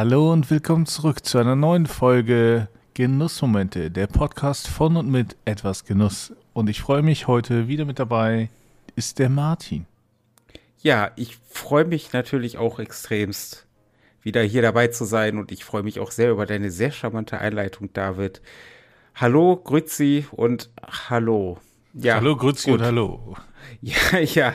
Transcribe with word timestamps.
Hallo 0.00 0.32
und 0.32 0.48
willkommen 0.48 0.86
zurück 0.86 1.24
zu 1.24 1.38
einer 1.38 1.56
neuen 1.56 1.86
Folge 1.86 2.68
Genussmomente, 2.94 3.90
der 3.90 4.06
Podcast 4.06 4.68
von 4.68 4.96
und 4.96 5.10
mit 5.10 5.36
etwas 5.44 5.86
Genuss. 5.86 6.32
Und 6.52 6.70
ich 6.70 6.80
freue 6.80 7.02
mich 7.02 7.26
heute 7.26 7.66
wieder 7.66 7.84
mit 7.84 7.98
dabei 7.98 8.48
ist 8.94 9.18
der 9.18 9.28
Martin. 9.28 9.86
Ja, 10.80 11.10
ich 11.16 11.36
freue 11.50 11.84
mich 11.84 12.12
natürlich 12.12 12.58
auch 12.58 12.78
extremst, 12.78 13.66
wieder 14.22 14.40
hier 14.40 14.62
dabei 14.62 14.86
zu 14.86 15.04
sein 15.04 15.36
und 15.36 15.50
ich 15.50 15.64
freue 15.64 15.82
mich 15.82 15.98
auch 15.98 16.12
sehr 16.12 16.30
über 16.30 16.46
deine 16.46 16.70
sehr 16.70 16.92
charmante 16.92 17.40
Einleitung, 17.40 17.92
David. 17.92 18.40
Hallo, 19.16 19.56
Grüezi 19.56 20.26
und 20.30 20.70
Hallo. 21.10 21.58
Ja, 21.94 22.14
hallo, 22.14 22.36
Grüezi 22.36 22.70
und 22.70 22.82
Hallo. 22.82 23.34
Ja, 23.80 24.18
ja. 24.18 24.54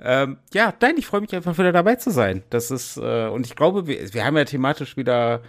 Ähm, 0.00 0.38
ja, 0.52 0.74
nein, 0.80 0.94
ich 0.98 1.06
freue 1.06 1.20
mich 1.20 1.34
einfach 1.34 1.56
wieder 1.58 1.72
dabei 1.72 1.96
zu 1.96 2.10
sein. 2.10 2.42
Das 2.50 2.70
ist, 2.70 2.96
äh, 2.96 3.28
und 3.28 3.46
ich 3.46 3.54
glaube, 3.54 3.86
wir, 3.86 4.12
wir 4.12 4.24
haben 4.24 4.36
ja 4.36 4.44
thematisch 4.44 4.96
wieder 4.96 5.42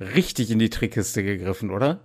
richtig 0.00 0.50
in 0.50 0.58
die 0.58 0.70
Trickkiste 0.70 1.22
gegriffen, 1.22 1.70
oder? 1.70 2.00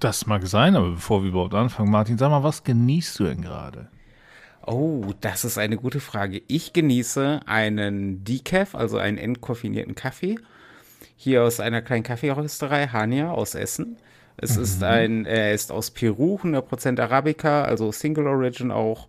Das 0.00 0.26
mag 0.26 0.46
sein, 0.46 0.74
aber 0.74 0.90
bevor 0.92 1.22
wir 1.22 1.30
überhaupt 1.30 1.54
anfangen, 1.54 1.90
Martin, 1.90 2.18
sag 2.18 2.30
mal, 2.30 2.42
was 2.42 2.64
genießt 2.64 3.20
du 3.20 3.24
denn 3.24 3.42
gerade? 3.42 3.88
Oh, 4.66 5.12
das 5.20 5.44
ist 5.44 5.58
eine 5.58 5.76
gute 5.76 6.00
Frage. 6.00 6.42
Ich 6.48 6.72
genieße 6.72 7.40
einen 7.46 8.24
Decaf, 8.24 8.74
also 8.74 8.98
einen 8.98 9.16
entkoffinierten 9.16 9.94
Kaffee, 9.94 10.40
hier 11.14 11.44
aus 11.44 11.60
einer 11.60 11.82
kleinen 11.82 12.02
Kaffeerösterei, 12.02 12.88
Hania 12.88 13.30
aus 13.30 13.54
Essen. 13.54 13.96
Es 14.36 14.56
mhm. 14.56 14.62
ist 14.62 14.82
ein, 14.82 15.26
er 15.26 15.54
ist 15.54 15.72
aus 15.72 15.90
Peru, 15.90 16.38
100% 16.42 17.00
Arabica, 17.00 17.62
also 17.62 17.92
Single 17.92 18.26
Origin 18.26 18.70
auch. 18.70 19.08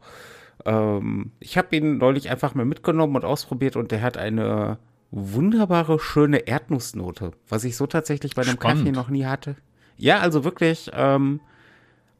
Ähm, 0.65 1.31
ich 1.39 1.57
habe 1.57 1.75
ihn 1.75 1.97
neulich 1.97 2.29
einfach 2.29 2.55
mal 2.55 2.65
mitgenommen 2.65 3.15
und 3.15 3.25
ausprobiert 3.25 3.75
und 3.75 3.91
der 3.91 4.01
hat 4.01 4.17
eine 4.17 4.79
wunderbare, 5.11 5.99
schöne 5.99 6.39
Erdnussnote, 6.47 7.31
was 7.47 7.63
ich 7.63 7.77
so 7.77 7.87
tatsächlich 7.87 8.35
bei 8.35 8.43
einem 8.43 8.53
Spannend. 8.53 8.85
Kaffee 8.85 8.91
noch 8.91 9.09
nie 9.09 9.25
hatte. 9.25 9.55
Ja, 9.97 10.19
also 10.19 10.43
wirklich 10.43 10.91
ähm, 10.93 11.39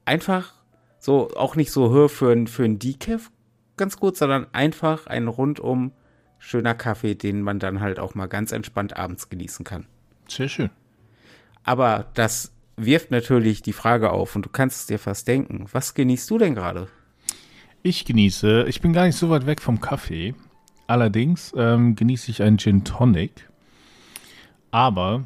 einfach 0.06 0.54
so 1.00 1.30
auch 1.36 1.56
nicht 1.56 1.72
so 1.72 1.92
höher 1.92 2.10
für 2.10 2.32
ein, 2.32 2.48
für 2.48 2.64
ein 2.64 2.80
Decaf 2.80 3.32
ganz 3.76 3.98
gut, 3.98 4.18
sondern 4.18 4.48
einfach 4.54 5.08
ein 5.08 5.28
rundum 5.28 5.92
schöner 6.40 6.74
Kaffee, 6.74 7.16
den 7.16 7.42
man 7.42 7.60
dann 7.60 7.80
halt 7.80 8.00
auch 8.00 8.16
mal 8.16 8.28
ganz 8.28 8.52
entspannt 8.52 8.98
abends 8.98 9.30
genießen 9.30 9.64
kann. 9.64 9.86
Sehr 10.28 10.50
schön. 10.50 10.70
Aber 11.64 12.08
das 12.14 12.52
wirft 12.78 13.12
natürlich 13.12 13.64
die 13.64 13.74
Frage 13.74 14.12
auf 14.12 14.36
und 14.36 14.46
du 14.46 14.50
kannst 14.50 14.82
es 14.82 14.86
dir 14.86 15.00
fast 15.00 15.28
denken. 15.28 15.66
Was 15.72 15.96
genießt 15.96 16.30
du 16.30 16.38
denn 16.38 16.56
gerade? 16.56 16.88
Ich 17.82 18.06
genieße, 18.06 18.66
ich 18.68 18.82
bin 18.82 18.94
gar 18.94 19.06
nicht 19.06 19.18
so 19.18 19.30
weit 19.30 19.46
weg 19.46 19.62
vom 19.62 19.82
Kaffee. 19.82 20.36
Allerdings 20.86 21.54
ähm, 21.58 21.96
genieße 21.96 22.32
ich 22.32 22.42
einen 22.42 22.58
Gin 22.58 22.84
Tonic. 22.84 23.50
Aber 24.72 25.24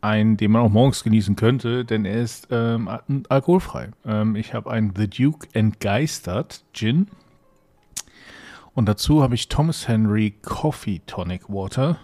einen, 0.00 0.36
den 0.36 0.50
man 0.50 0.62
auch 0.62 0.70
morgens 0.70 1.02
genießen 1.02 1.36
könnte, 1.36 1.84
denn 1.84 2.04
er 2.04 2.20
ist 2.20 2.48
ähm, 2.50 2.88
alkoholfrei. 3.28 3.90
Ähm, 4.04 4.36
ich 4.36 4.52
habe 4.52 4.70
einen 4.70 4.92
The 4.96 5.08
Duke 5.08 5.48
Entgeistert 5.52 6.64
Gin. 6.72 7.08
Und 8.74 8.88
dazu 8.88 9.22
habe 9.22 9.34
ich 9.34 9.48
Thomas 9.48 9.88
Henry 9.88 10.34
Coffee 10.42 11.00
Tonic 11.06 11.48
Water. 11.48 11.98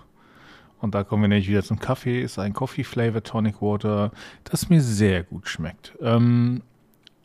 Und 0.81 0.95
da 0.95 1.05
kommen 1.05 1.23
wir 1.23 1.29
nämlich 1.29 1.49
wieder 1.49 1.63
zum 1.63 1.79
Kaffee. 1.79 2.23
Ist 2.23 2.39
ein 2.39 2.53
Coffee 2.53 2.85
Flavor 2.85 3.23
Tonic 3.23 3.61
Water, 3.61 4.13
das 4.45 4.69
mir 4.69 4.81
sehr 4.81 5.25
gut 5.25 5.49
schmeckt. 5.49 5.97
Ähm, 6.01 6.63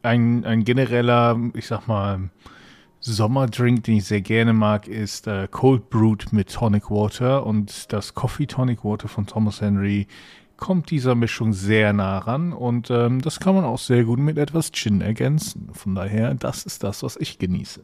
ein, 0.01 0.43
ein 0.45 0.63
genereller, 0.63 1.39
ich 1.53 1.67
sag 1.67 1.87
mal, 1.87 2.29
Sommerdrink, 2.99 3.83
den 3.83 3.97
ich 3.97 4.05
sehr 4.05 4.21
gerne 4.21 4.53
mag, 4.53 4.87
ist 4.87 5.27
äh, 5.27 5.47
Cold 5.51 5.89
Brewed 5.89 6.31
mit 6.31 6.53
Tonic 6.53 6.89
Water. 6.89 7.45
Und 7.45 7.91
das 7.91 8.13
Coffee 8.13 8.47
Tonic 8.47 8.83
Water 8.85 9.07
von 9.07 9.27
Thomas 9.27 9.61
Henry 9.61 10.07
kommt 10.57 10.91
dieser 10.91 11.13
Mischung 11.13 11.51
sehr 11.51 11.91
nah 11.91 12.19
ran. 12.19 12.53
Und 12.53 12.89
ähm, 12.89 13.21
das 13.21 13.39
kann 13.39 13.55
man 13.55 13.65
auch 13.65 13.79
sehr 13.79 14.05
gut 14.05 14.19
mit 14.19 14.37
etwas 14.37 14.71
Gin 14.71 15.01
ergänzen. 15.01 15.69
Von 15.73 15.95
daher, 15.95 16.33
das 16.33 16.65
ist 16.65 16.83
das, 16.83 17.03
was 17.03 17.17
ich 17.17 17.39
genieße. 17.39 17.83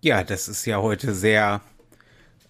Ja, 0.00 0.24
das 0.24 0.48
ist 0.48 0.64
ja 0.66 0.80
heute 0.80 1.14
sehr 1.14 1.60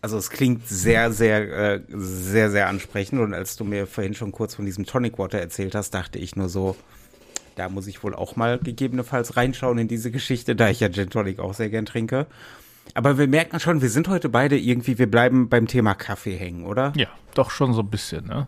also 0.06 0.18
es 0.18 0.30
klingt 0.30 0.68
sehr, 0.68 1.10
sehr, 1.10 1.72
äh, 1.74 1.80
sehr, 1.88 2.48
sehr 2.52 2.68
ansprechend. 2.68 3.18
Und 3.18 3.34
als 3.34 3.56
du 3.56 3.64
mir 3.64 3.88
vorhin 3.88 4.14
schon 4.14 4.30
kurz 4.30 4.54
von 4.54 4.64
diesem 4.64 4.86
Tonic 4.86 5.18
Water 5.18 5.40
erzählt 5.40 5.74
hast, 5.74 5.94
dachte 5.94 6.20
ich 6.20 6.36
nur 6.36 6.48
so, 6.48 6.76
da 7.56 7.68
muss 7.68 7.88
ich 7.88 8.04
wohl 8.04 8.14
auch 8.14 8.36
mal 8.36 8.60
gegebenenfalls 8.60 9.36
reinschauen 9.36 9.78
in 9.78 9.88
diese 9.88 10.12
Geschichte, 10.12 10.54
da 10.54 10.68
ich 10.68 10.78
ja 10.78 10.90
Gin 10.90 11.10
Tonic 11.10 11.40
auch 11.40 11.54
sehr 11.54 11.70
gern 11.70 11.86
trinke. 11.86 12.28
Aber 12.94 13.18
wir 13.18 13.26
merken 13.26 13.58
schon, 13.58 13.82
wir 13.82 13.90
sind 13.90 14.06
heute 14.06 14.28
beide 14.28 14.56
irgendwie, 14.56 14.96
wir 14.96 15.10
bleiben 15.10 15.48
beim 15.48 15.66
Thema 15.66 15.96
Kaffee 15.96 16.36
hängen, 16.36 16.66
oder? 16.66 16.92
Ja, 16.94 17.08
doch 17.34 17.50
schon 17.50 17.72
so 17.72 17.80
ein 17.80 17.90
bisschen, 17.90 18.28
ne? 18.28 18.46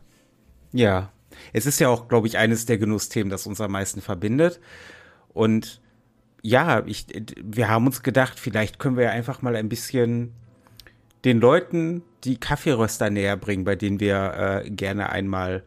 Ja. 0.71 1.11
Es 1.53 1.67
ist 1.67 1.81
ja 1.81 1.89
auch, 1.89 2.07
glaube 2.07 2.29
ich, 2.29 2.39
eines 2.39 2.67
der 2.67 2.79
Genussthemen, 2.79 3.31
das 3.31 3.49
uns 3.49 3.61
am 3.61 3.73
meisten 3.73 4.01
verbindet. 4.01 4.61
Und 5.35 5.81
ja, 6.41 6.85
ich, 6.87 7.07
wir 7.43 7.69
haben 7.69 7.87
uns 7.87 8.05
gedacht, 8.05 8.39
vielleicht 8.39 8.79
können 8.79 8.97
wir 8.97 9.07
ja 9.07 9.11
einfach 9.11 9.43
mal 9.43 9.57
ein 9.57 9.69
bisschen 9.69 10.35
den 11.25 11.41
Leuten 11.41 12.03
die 12.25 12.39
Kaffeeröster 12.39 13.11
näher 13.11 13.37
bringen, 13.37 13.65
bei 13.65 13.77
denen 13.77 14.01
wir 14.01 14.62
äh, 14.65 14.71
gerne 14.71 15.11
einmal 15.11 15.62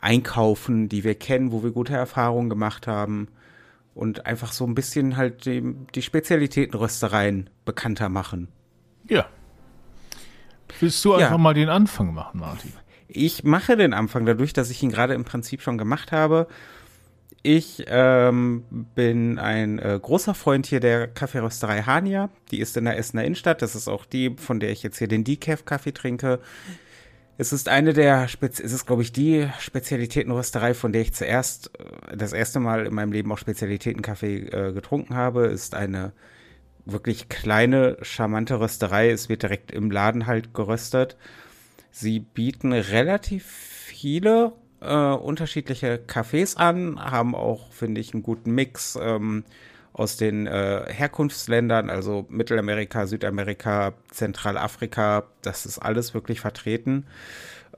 einkaufen, 0.00 0.88
die 0.88 1.04
wir 1.04 1.14
kennen, 1.14 1.52
wo 1.52 1.62
wir 1.62 1.70
gute 1.70 1.94
Erfahrungen 1.94 2.48
gemacht 2.48 2.86
haben 2.86 3.28
und 3.94 4.26
einfach 4.26 4.52
so 4.52 4.64
ein 4.66 4.74
bisschen 4.74 5.16
halt 5.16 5.44
die, 5.44 5.74
die 5.94 6.02
Spezialitätenröstereien 6.02 7.50
bekannter 7.64 8.08
machen. 8.08 8.48
Ja. 9.08 9.26
Willst 10.78 11.04
du 11.04 11.14
einfach 11.14 11.32
ja. 11.32 11.38
mal 11.38 11.54
den 11.54 11.68
Anfang 11.68 12.14
machen, 12.14 12.40
Martin? 12.40 12.72
Ich 13.08 13.42
mache 13.42 13.76
den 13.76 13.92
Anfang 13.92 14.24
dadurch, 14.24 14.52
dass 14.52 14.70
ich 14.70 14.82
ihn 14.82 14.90
gerade 14.90 15.14
im 15.14 15.24
Prinzip 15.24 15.62
schon 15.62 15.78
gemacht 15.78 16.12
habe. 16.12 16.46
Ich 17.42 17.84
ähm, 17.86 18.64
bin 18.94 19.38
ein 19.38 19.78
äh, 19.78 19.98
großer 20.00 20.34
Freund 20.34 20.66
hier 20.66 20.80
der 20.80 21.08
Kaffeerösterei 21.08 21.82
Hania. 21.82 22.28
Die 22.50 22.60
ist 22.60 22.76
in 22.76 22.84
der 22.84 22.98
Essener 22.98 23.24
Innenstadt. 23.24 23.62
Das 23.62 23.74
ist 23.74 23.88
auch 23.88 24.04
die, 24.04 24.36
von 24.36 24.60
der 24.60 24.70
ich 24.70 24.82
jetzt 24.82 24.98
hier 24.98 25.08
den 25.08 25.24
Decaf-Kaffee 25.24 25.92
trinke. 25.92 26.40
Es 27.38 27.54
ist 27.54 27.70
eine 27.70 27.94
der, 27.94 28.28
Spez 28.28 28.60
es 28.60 28.72
ist 28.72 28.84
glaube 28.84 29.00
ich 29.00 29.12
die 29.12 29.48
Spezialitätenrösterei, 29.58 30.74
von 30.74 30.92
der 30.92 31.00
ich 31.00 31.14
zuerst 31.14 31.70
äh, 31.78 32.16
das 32.16 32.34
erste 32.34 32.60
Mal 32.60 32.84
in 32.84 32.94
meinem 32.94 33.12
Leben 33.12 33.32
auch 33.32 33.38
Spezialitätenkaffee 33.38 34.48
äh, 34.48 34.72
getrunken 34.74 35.14
habe. 35.14 35.46
Ist 35.46 35.74
eine 35.74 36.12
wirklich 36.84 37.30
kleine, 37.30 37.96
charmante 38.02 38.60
Rösterei. 38.60 39.10
Es 39.10 39.30
wird 39.30 39.44
direkt 39.44 39.72
im 39.72 39.90
Laden 39.90 40.26
halt 40.26 40.52
geröstet. 40.52 41.16
Sie 41.90 42.20
bieten 42.20 42.74
relativ 42.74 43.46
viele 43.46 44.52
äh, 44.80 44.94
unterschiedliche 44.94 46.00
Cafés 46.06 46.56
an, 46.56 46.98
haben 46.98 47.34
auch, 47.34 47.70
finde 47.72 48.00
ich, 48.00 48.14
einen 48.14 48.22
guten 48.22 48.52
Mix 48.52 48.98
ähm, 49.00 49.44
aus 49.92 50.16
den 50.16 50.46
äh, 50.46 50.84
Herkunftsländern, 50.88 51.90
also 51.90 52.26
Mittelamerika, 52.28 53.06
Südamerika, 53.06 53.92
Zentralafrika, 54.10 55.24
das 55.42 55.66
ist 55.66 55.78
alles 55.78 56.14
wirklich 56.14 56.40
vertreten. 56.40 57.06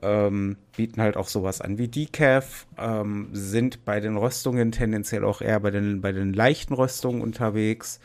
Ähm, 0.01 0.57
bieten 0.75 1.01
halt 1.01 1.15
auch 1.15 1.27
sowas 1.27 1.61
an 1.61 1.77
wie 1.77 1.87
Decaf, 1.87 2.65
ähm, 2.77 3.29
sind 3.31 3.85
bei 3.85 3.99
den 4.01 4.17
Röstungen 4.17 4.71
tendenziell 4.71 5.23
auch 5.23 5.41
eher 5.41 5.59
bei 5.61 5.71
den, 5.71 6.01
bei 6.01 6.11
den 6.11 6.33
leichten 6.33 6.73
Röstungen 6.73 7.21
unterwegs. 7.21 7.99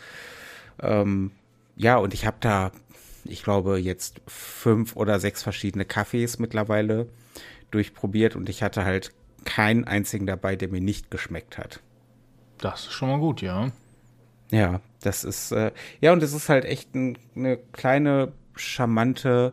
Ähm, 0.80 1.32
ja, 1.76 1.96
und 1.96 2.14
ich 2.14 2.24
habe 2.24 2.36
da, 2.40 2.70
ich 3.24 3.42
glaube, 3.42 3.78
jetzt 3.78 4.20
fünf 4.26 4.94
oder 4.96 5.18
sechs 5.18 5.42
verschiedene 5.42 5.84
Kaffees 5.84 6.38
mittlerweile 6.38 7.08
durchprobiert 7.70 8.36
und 8.36 8.48
ich 8.48 8.62
hatte 8.62 8.84
halt 8.84 9.12
keinen 9.44 9.84
einzigen 9.84 10.26
dabei, 10.26 10.56
der 10.56 10.68
mir 10.68 10.80
nicht 10.80 11.10
geschmeckt 11.10 11.58
hat. 11.58 11.80
Das 12.58 12.80
ist 12.80 12.92
schon 12.92 13.08
mal 13.08 13.18
gut, 13.18 13.40
ja. 13.40 13.70
Ja, 14.50 14.80
das 15.02 15.24
ist, 15.24 15.52
äh, 15.52 15.72
ja, 16.00 16.12
und 16.12 16.22
es 16.22 16.32
ist 16.32 16.48
halt 16.48 16.64
echt 16.64 16.94
ein, 16.94 17.18
eine 17.36 17.58
kleine, 17.72 18.32
charmante 18.56 19.52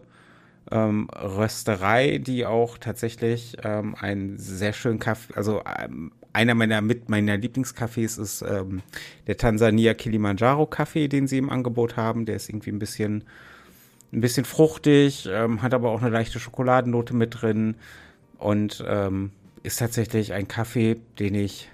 ähm, 0.72 1.10
Rösterei, 1.14 2.18
die 2.18 2.46
auch 2.46 2.78
tatsächlich 2.78 3.58
ähm, 3.64 3.96
einen 3.96 4.38
sehr 4.38 4.74
schönen 4.74 5.00
Kaffee, 5.00 5.34
also 5.36 5.62
ähm, 5.80 6.12
einer 6.34 6.54
meiner 6.54 6.82
mit 6.82 7.08
meiner 7.10 7.36
Lieblingscafés 7.36 8.20
ist 8.20 8.42
ähm, 8.42 8.82
der 9.28 9.38
Tansania 9.38 9.94
Kilimanjaro 9.94 10.66
Kaffee, 10.66 11.08
den 11.08 11.28
sie 11.28 11.38
im 11.38 11.50
Angebot 11.50 11.96
haben. 11.96 12.26
Der 12.26 12.36
ist 12.36 12.50
irgendwie 12.50 12.72
ein 12.72 12.80
bisschen, 12.80 13.24
ein 14.12 14.22
bisschen 14.22 14.44
fruchtig, 14.44 15.30
ähm, 15.32 15.62
hat 15.62 15.74
aber 15.74 15.92
auch 15.92 16.02
eine 16.02 16.10
leichte 16.10 16.40
Schokoladennote 16.40 17.16
mit 17.16 17.42
drin 17.42 17.76
und 18.38 18.84
ähm, 18.88 19.32
ist 19.64 19.80
tatsächlich 19.80 20.34
ein 20.34 20.48
Kaffee, 20.48 20.98
den 21.20 21.36
ich 21.36 21.70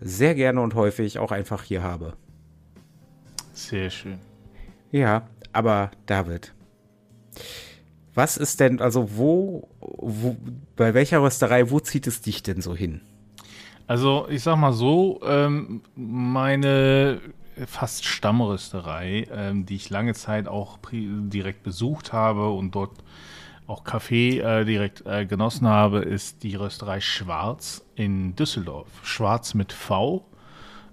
sehr 0.00 0.34
gerne 0.34 0.60
und 0.60 0.74
häufig 0.74 1.18
auch 1.18 1.32
einfach 1.32 1.62
hier 1.62 1.82
habe. 1.82 2.14
Sehr 3.52 3.90
schön. 3.90 4.18
Ja, 4.90 5.28
aber 5.52 5.90
David, 6.06 6.54
was 8.14 8.36
ist 8.36 8.60
denn, 8.60 8.80
also 8.80 9.16
wo, 9.16 9.68
wo, 9.80 10.36
bei 10.76 10.94
welcher 10.94 11.22
Rösterei, 11.22 11.70
wo 11.70 11.80
zieht 11.80 12.06
es 12.06 12.22
dich 12.22 12.42
denn 12.42 12.60
so 12.60 12.74
hin? 12.74 13.02
Also 13.86 14.26
ich 14.28 14.42
sag 14.42 14.56
mal 14.56 14.72
so, 14.72 15.20
ähm, 15.24 15.82
meine 15.94 17.20
fast 17.66 18.04
Stammrösterei, 18.04 19.26
ähm, 19.32 19.66
die 19.66 19.76
ich 19.76 19.90
lange 19.90 20.14
Zeit 20.14 20.48
auch 20.48 20.78
direkt 20.92 21.62
besucht 21.62 22.12
habe 22.12 22.50
und 22.50 22.74
dort 22.74 22.92
auch 23.70 23.84
Kaffee 23.84 24.40
äh, 24.40 24.64
direkt 24.64 25.06
äh, 25.06 25.24
genossen 25.24 25.66
habe, 25.68 26.00
ist 26.00 26.42
die 26.42 26.56
Rösterei 26.56 27.00
Schwarz 27.00 27.84
in 27.94 28.34
Düsseldorf. 28.34 28.88
Schwarz 29.02 29.54
mit 29.54 29.72
V. 29.72 30.26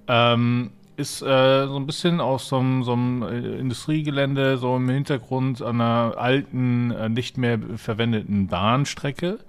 Ähm, 0.07 0.71
ist 0.95 1.21
äh, 1.21 1.67
so 1.67 1.75
ein 1.75 1.85
bisschen 1.85 2.21
aus 2.21 2.47
so 2.47 2.57
einem, 2.57 2.83
so 2.83 2.93
einem 2.93 3.23
äh, 3.23 3.59
Industriegelände, 3.59 4.57
so 4.57 4.77
im 4.77 4.89
Hintergrund 4.89 5.61
einer 5.61 6.13
alten, 6.17 6.91
äh, 6.91 7.09
nicht 7.09 7.37
mehr 7.37 7.59
verwendeten 7.75 8.47
Bahnstrecke. 8.47 9.39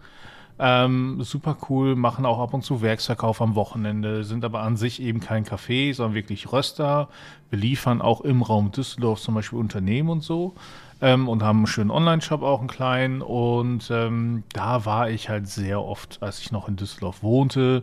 Ähm, 0.58 1.22
super 1.22 1.56
cool, 1.68 1.94
machen 1.94 2.26
auch 2.26 2.40
ab 2.40 2.52
und 2.52 2.64
zu 2.64 2.82
Werksverkauf 2.82 3.40
am 3.40 3.54
Wochenende, 3.54 4.24
sind 4.24 4.44
aber 4.44 4.60
an 4.60 4.76
sich 4.76 5.00
eben 5.00 5.20
kein 5.20 5.44
Café, 5.44 5.94
sondern 5.94 6.14
wirklich 6.14 6.50
Röster, 6.52 7.08
beliefern 7.48 8.02
auch 8.02 8.22
im 8.22 8.42
Raum 8.42 8.72
Düsseldorf 8.72 9.20
zum 9.20 9.34
Beispiel 9.36 9.58
Unternehmen 9.58 10.08
und 10.08 10.24
so 10.24 10.54
ähm, 11.00 11.28
und 11.28 11.42
haben 11.42 11.58
einen 11.58 11.66
schönen 11.66 11.90
Online-Shop 11.90 12.42
auch 12.42 12.60
einen 12.60 12.68
kleinen. 12.68 13.22
Und 13.22 13.90
ähm, 13.90 14.44
da 14.52 14.84
war 14.84 15.10
ich 15.10 15.28
halt 15.28 15.48
sehr 15.48 15.82
oft, 15.82 16.18
als 16.22 16.40
ich 16.40 16.52
noch 16.52 16.68
in 16.68 16.76
Düsseldorf 16.76 17.22
wohnte 17.22 17.82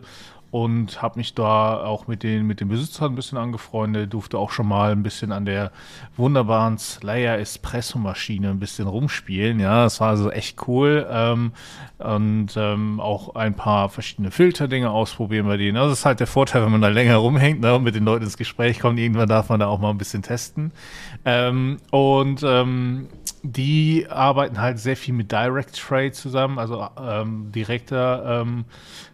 und 0.50 1.02
habe 1.02 1.18
mich 1.18 1.34
da 1.34 1.84
auch 1.84 2.06
mit 2.06 2.22
den, 2.22 2.46
mit 2.46 2.60
den 2.60 2.68
Besitzern 2.68 3.12
ein 3.12 3.14
bisschen 3.14 3.38
angefreundet, 3.38 4.12
durfte 4.12 4.38
auch 4.38 4.50
schon 4.50 4.68
mal 4.68 4.92
ein 4.92 5.02
bisschen 5.02 5.32
an 5.32 5.44
der 5.44 5.72
wunderbaren 6.16 6.78
Slayer 6.78 7.38
Espresso 7.38 7.98
Maschine 7.98 8.50
ein 8.50 8.58
bisschen 8.58 8.86
rumspielen. 8.86 9.60
Ja, 9.60 9.84
das 9.84 10.00
war 10.00 10.10
also 10.10 10.30
echt 10.30 10.66
cool. 10.68 11.06
Ähm, 11.10 11.52
und 11.98 12.48
ähm, 12.56 13.00
auch 13.00 13.34
ein 13.34 13.54
paar 13.54 13.88
verschiedene 13.88 14.30
Filterdinge 14.30 14.90
ausprobieren 14.90 15.46
bei 15.46 15.56
denen. 15.56 15.76
Also 15.76 15.90
das 15.90 16.00
ist 16.00 16.06
halt 16.06 16.20
der 16.20 16.26
Vorteil, 16.26 16.62
wenn 16.62 16.72
man 16.72 16.82
da 16.82 16.88
länger 16.88 17.16
rumhängt 17.16 17.60
ne, 17.60 17.74
und 17.74 17.84
mit 17.84 17.94
den 17.94 18.04
Leuten 18.04 18.24
ins 18.24 18.36
Gespräch 18.36 18.80
kommt. 18.80 18.98
Irgendwann 18.98 19.28
darf 19.28 19.48
man 19.48 19.60
da 19.60 19.66
auch 19.66 19.80
mal 19.80 19.90
ein 19.90 19.98
bisschen 19.98 20.22
testen. 20.22 20.72
Ähm, 21.24 21.78
und 21.90 22.42
ähm, 22.44 23.08
die 23.52 24.06
arbeiten 24.08 24.60
halt 24.60 24.78
sehr 24.78 24.96
viel 24.96 25.14
mit 25.14 25.32
Direct 25.32 25.76
Trade 25.76 26.12
zusammen, 26.12 26.58
also 26.58 26.86
ähm, 27.00 27.52
direkter 27.52 28.42
ähm, 28.42 28.64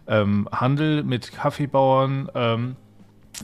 ähm, 0.07 0.49
Handel 0.51 1.03
mit 1.03 1.31
Kaffeebauern. 1.31 2.29
Ähm, 2.33 2.75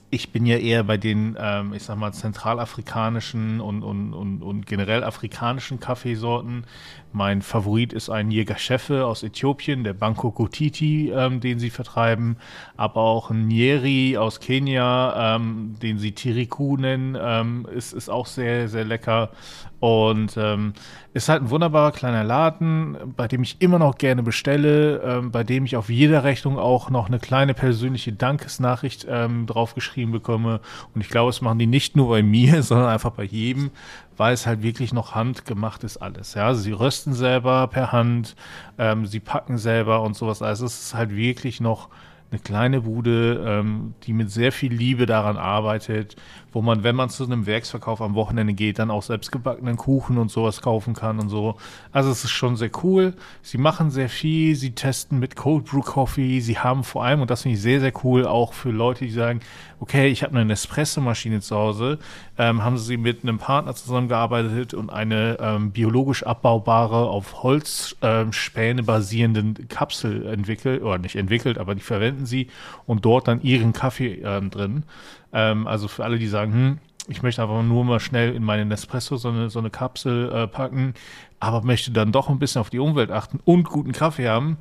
ich 0.09 0.31
bin 0.31 0.45
ja 0.45 0.57
eher 0.57 0.83
bei 0.83 0.97
den, 0.97 1.36
ähm, 1.39 1.74
ich 1.74 1.83
sag 1.83 1.97
mal, 1.97 2.12
zentralafrikanischen 2.13 3.59
und, 3.59 3.83
und, 3.83 4.13
und, 4.13 4.41
und 4.41 4.65
generell 4.65 5.03
afrikanischen 5.03 5.80
Kaffeesorten. 5.80 6.65
Mein 7.11 7.41
Favorit 7.41 7.91
ist 7.91 8.09
ein 8.09 8.29
Jäger 8.29 8.57
Chefe 8.57 9.06
aus 9.06 9.23
Äthiopien, 9.23 9.83
der 9.83 9.94
Banco 9.94 10.31
Gotiti, 10.31 11.11
ähm, 11.11 11.39
den 11.39 11.57
sie 11.57 11.71
vertreiben, 11.71 12.38
aber 12.77 13.01
auch 13.01 13.31
ein 13.31 13.47
Nyeri 13.47 14.15
aus 14.17 14.39
Kenia, 14.39 15.35
ähm, 15.35 15.75
den 15.81 15.97
sie 15.97 16.11
Tiriku 16.11 16.77
nennen, 16.77 17.17
ähm, 17.19 17.67
ist, 17.73 17.94
ist 17.94 18.09
auch 18.09 18.27
sehr, 18.27 18.69
sehr 18.69 18.85
lecker. 18.85 19.31
Und 19.79 20.35
ähm, 20.35 20.73
ist 21.13 21.29
halt 21.29 21.41
ein 21.41 21.50
wunderbarer 21.50 21.94
kleiner 21.94 22.25
Laden, 22.25 22.97
bei 23.15 23.29
dem 23.29 23.44
ich 23.44 23.62
immer 23.62 23.79
noch 23.79 23.97
gerne 23.97 24.23
bestelle, 24.23 24.97
ähm, 24.97 25.31
bei 25.31 25.45
dem 25.45 25.63
ich 25.63 25.77
auf 25.77 25.89
jeder 25.89 26.25
Rechnung 26.25 26.59
auch 26.59 26.89
noch 26.89 27.07
eine 27.07 27.17
kleine 27.17 27.53
persönliche 27.53 28.12
Dankesnachricht 28.12 29.07
ähm, 29.09 29.45
draufgeschrieben 29.45 30.12
bekomme. 30.12 30.59
Und 30.94 31.01
ich 31.01 31.09
glaube, 31.09 31.29
es 31.29 31.39
machen 31.41 31.59
die 31.59 31.67
nicht 31.67 31.95
nur 31.95 32.09
bei 32.09 32.21
mir, 32.21 32.62
sondern 32.63 32.89
einfach 32.89 33.12
bei 33.12 33.23
jedem, 33.23 33.71
weil 34.19 34.33
es 34.33 34.45
halt 34.45 34.62
wirklich 34.62 34.92
noch 34.92 35.16
handgemacht 35.16 35.86
ist 35.86 35.98
alles. 35.98 36.33
Ja, 36.33 36.48
also 36.48 36.60
sie 36.60 36.74
rösten 36.74 37.13
selber 37.13 37.68
per 37.68 37.94
Hand, 37.94 38.36
ähm, 38.77 39.06
sie 39.06 39.21
packen 39.21 39.57
selber 39.57 40.01
und 40.01 40.16
sowas. 40.16 40.42
Also 40.42 40.66
es 40.66 40.80
ist 40.81 40.94
halt 40.94 41.16
wirklich 41.16 41.62
noch 41.62 41.88
eine 42.30 42.42
kleine 42.42 42.81
Bude, 42.81 43.42
ähm, 43.48 43.94
die 44.04 44.12
mit 44.12 44.30
sehr 44.30 44.51
viel 44.51 44.74
Liebe 44.74 45.06
daran 45.06 45.38
arbeitet, 45.38 46.18
wo 46.51 46.62
man, 46.62 46.84
wenn 46.84 46.96
man 46.96 47.10
zu 47.10 47.24
einem 47.24 47.46
Werksverkauf 47.46 48.01
am 48.01 48.16
Wochenende 48.16 48.54
geht, 48.54 48.80
dann 48.80 48.92
auch 48.92 49.04
selbstgebackenen 49.04 49.78
Kuchen 49.78 50.18
und 50.18 50.31
sowas 50.31 50.62
kaufen 50.62 50.94
kann 50.94 51.19
und 51.19 51.30
so. 51.30 51.56
Also 51.92 52.10
es 52.10 52.24
ist 52.24 52.31
schon 52.31 52.56
sehr 52.56 52.72
cool. 52.84 53.13
Sie 53.42 53.57
machen 53.57 53.92
sehr 53.92 54.10
viel, 54.10 54.56
sie 54.56 54.72
testen 54.72 55.19
mit 55.19 55.36
Cold 55.36 55.66
Brew 55.66 55.81
Coffee, 55.81 56.40
sie 56.40 56.57
haben 56.57 56.84
vor 56.84 57.04
allem, 57.04 57.22
und 57.22 57.30
das 57.30 57.44
finde 57.44 57.56
ich 57.56 57.62
sehr, 57.62 57.80
sehr 57.80 57.94
cool, 58.04 58.25
auch 58.25 58.54
für 58.54 58.72
Leute, 58.72 59.06
die 59.06 59.12
sagen, 59.12 59.42
okay, 59.80 60.07
ich 60.10 60.24
habe 60.24 60.36
eine 60.36 60.46
Nespresso-Maschine 60.46 61.42
zu 61.42 61.56
Hause, 61.56 62.00
ähm, 62.38 62.63
haben 62.63 62.78
sie 62.78 62.98
mit 62.98 63.24
einem 63.24 63.38
Partner 63.38 63.74
zusammengearbeitet 63.74 64.74
und 64.74 64.90
eine 64.90 65.38
ähm, 65.40 65.72
biologisch 65.72 66.24
abbaubare, 66.24 67.10
auf 67.10 67.44
Holzspäne 67.44 68.81
ähm, 68.81 68.86
basierenden 68.86 69.68
Kapsel 69.69 70.25
entwickelt, 70.25 70.81
oder 70.81 70.98
nicht 70.98 71.16
entwickelt, 71.16 71.57
aber 71.57 71.75
die 71.75 71.81
verwenden 71.81 72.25
sie 72.25 72.48
und 72.86 73.06
dort 73.06 73.28
dann 73.28 73.42
ihren 73.42 73.74
Kaffee 73.74 74.22
ähm, 74.24 74.50
drin. 74.50 74.84
Ähm, 75.33 75.67
also 75.67 75.87
für 75.87 76.03
alle, 76.03 76.19
die 76.19 76.27
sagen, 76.27 76.53
hm, 76.53 76.79
ich 77.07 77.23
möchte 77.23 77.41
einfach 77.41 77.63
nur 77.63 77.83
mal 77.83 77.99
schnell 77.99 78.35
in 78.35 78.43
meine 78.43 78.65
Nespresso 78.65 79.17
so 79.17 79.29
eine, 79.29 79.49
so 79.49 79.59
eine 79.59 79.69
Kapsel 79.69 80.31
äh, 80.31 80.47
packen, 80.47 80.93
aber 81.39 81.61
möchte 81.61 81.91
dann 81.91 82.11
doch 82.11 82.29
ein 82.29 82.39
bisschen 82.39 82.61
auf 82.61 82.69
die 82.69 82.79
Umwelt 82.79 83.11
achten 83.11 83.39
und 83.43 83.69
guten 83.69 83.91
Kaffee 83.91 84.27
haben. 84.27 84.57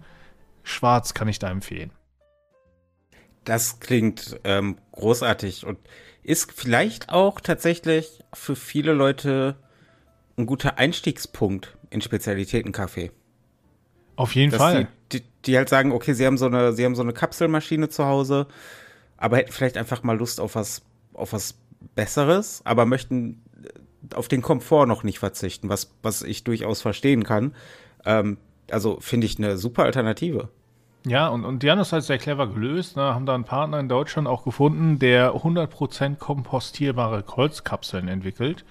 Schwarz 0.62 1.14
kann 1.14 1.28
ich 1.28 1.38
da 1.38 1.50
empfehlen. 1.50 1.90
Das 3.44 3.80
klingt 3.80 4.40
ähm, 4.44 4.76
großartig 4.92 5.64
und 5.66 5.78
ist 6.22 6.52
vielleicht 6.52 7.08
auch 7.10 7.40
tatsächlich 7.40 8.22
für 8.34 8.56
viele 8.56 8.92
Leute 8.92 9.56
ein 10.36 10.46
guter 10.46 10.78
Einstiegspunkt 10.78 11.76
in 11.90 12.00
Spezialitätenkaffee. 12.00 13.10
Auf 14.16 14.34
jeden 14.34 14.50
Dass 14.50 14.60
Fall. 14.60 14.88
Die, 15.12 15.20
die, 15.20 15.26
die, 15.46 15.56
halt 15.56 15.68
sagen, 15.68 15.92
okay, 15.92 16.12
sie 16.12 16.26
haben 16.26 16.38
so 16.38 16.46
eine, 16.46 16.72
sie 16.72 16.84
haben 16.84 16.94
so 16.94 17.02
eine 17.02 17.12
Kapselmaschine 17.12 17.88
zu 17.88 18.04
Hause 18.04 18.46
aber 19.18 19.36
hätten 19.36 19.52
vielleicht 19.52 19.76
einfach 19.76 20.02
mal 20.02 20.16
Lust 20.16 20.40
auf 20.40 20.54
was, 20.54 20.82
auf 21.12 21.32
was 21.32 21.58
Besseres, 21.94 22.62
aber 22.64 22.86
möchten 22.86 23.42
auf 24.14 24.28
den 24.28 24.42
Komfort 24.42 24.86
noch 24.86 25.02
nicht 25.02 25.18
verzichten, 25.18 25.68
was, 25.68 25.92
was 26.02 26.22
ich 26.22 26.44
durchaus 26.44 26.80
verstehen 26.80 27.24
kann. 27.24 27.54
Ähm, 28.04 28.38
also 28.70 28.98
finde 29.00 29.26
ich 29.26 29.38
eine 29.38 29.58
super 29.58 29.84
Alternative. 29.84 30.48
Ja, 31.06 31.28
und, 31.28 31.44
und 31.44 31.62
die 31.62 31.70
haben 31.70 31.78
das 31.78 31.92
halt 31.92 32.04
sehr 32.04 32.18
clever 32.18 32.48
gelöst, 32.48 32.96
ne? 32.96 33.02
haben 33.14 33.26
da 33.26 33.34
einen 33.34 33.44
Partner 33.44 33.78
in 33.78 33.88
Deutschland 33.88 34.28
auch 34.28 34.44
gefunden, 34.44 34.98
der 34.98 35.34
100% 35.34 36.16
kompostierbare 36.16 37.24
Holzkapseln 37.28 38.08
entwickelt. 38.08 38.64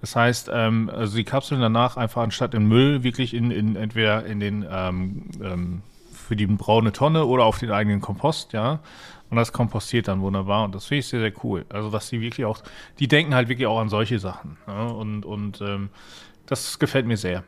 Das 0.00 0.16
heißt, 0.16 0.50
ähm, 0.52 0.90
also 0.92 1.16
die 1.16 1.24
Kapseln 1.24 1.60
danach 1.60 1.96
einfach 1.96 2.22
anstatt 2.22 2.54
in 2.54 2.66
Müll 2.66 3.02
wirklich 3.02 3.34
in, 3.34 3.50
in 3.50 3.76
entweder 3.76 4.26
in 4.26 4.40
den 4.40 4.66
ähm, 4.70 5.30
ähm, 5.42 5.82
für 6.12 6.36
die 6.36 6.46
braune 6.46 6.92
Tonne 6.92 7.24
oder 7.24 7.44
auf 7.44 7.58
den 7.58 7.70
eigenen 7.70 8.00
Kompost, 8.00 8.52
ja. 8.52 8.80
Und 9.28 9.36
das 9.36 9.52
kompostiert 9.52 10.08
dann 10.08 10.20
wunderbar. 10.20 10.64
Und 10.64 10.74
das 10.74 10.86
finde 10.86 11.00
ich 11.00 11.08
sehr, 11.08 11.20
sehr 11.20 11.32
cool. 11.44 11.66
Also, 11.68 11.90
dass 11.90 12.08
die 12.08 12.20
wirklich 12.20 12.46
auch, 12.46 12.62
die 12.98 13.08
denken 13.08 13.34
halt 13.34 13.48
wirklich 13.48 13.66
auch 13.66 13.78
an 13.80 13.88
solche 13.88 14.18
Sachen. 14.18 14.56
Ja? 14.66 14.86
Und, 14.86 15.24
und 15.24 15.60
ähm, 15.60 15.90
das 16.46 16.78
gefällt 16.78 17.06
mir 17.06 17.16
sehr. 17.16 17.44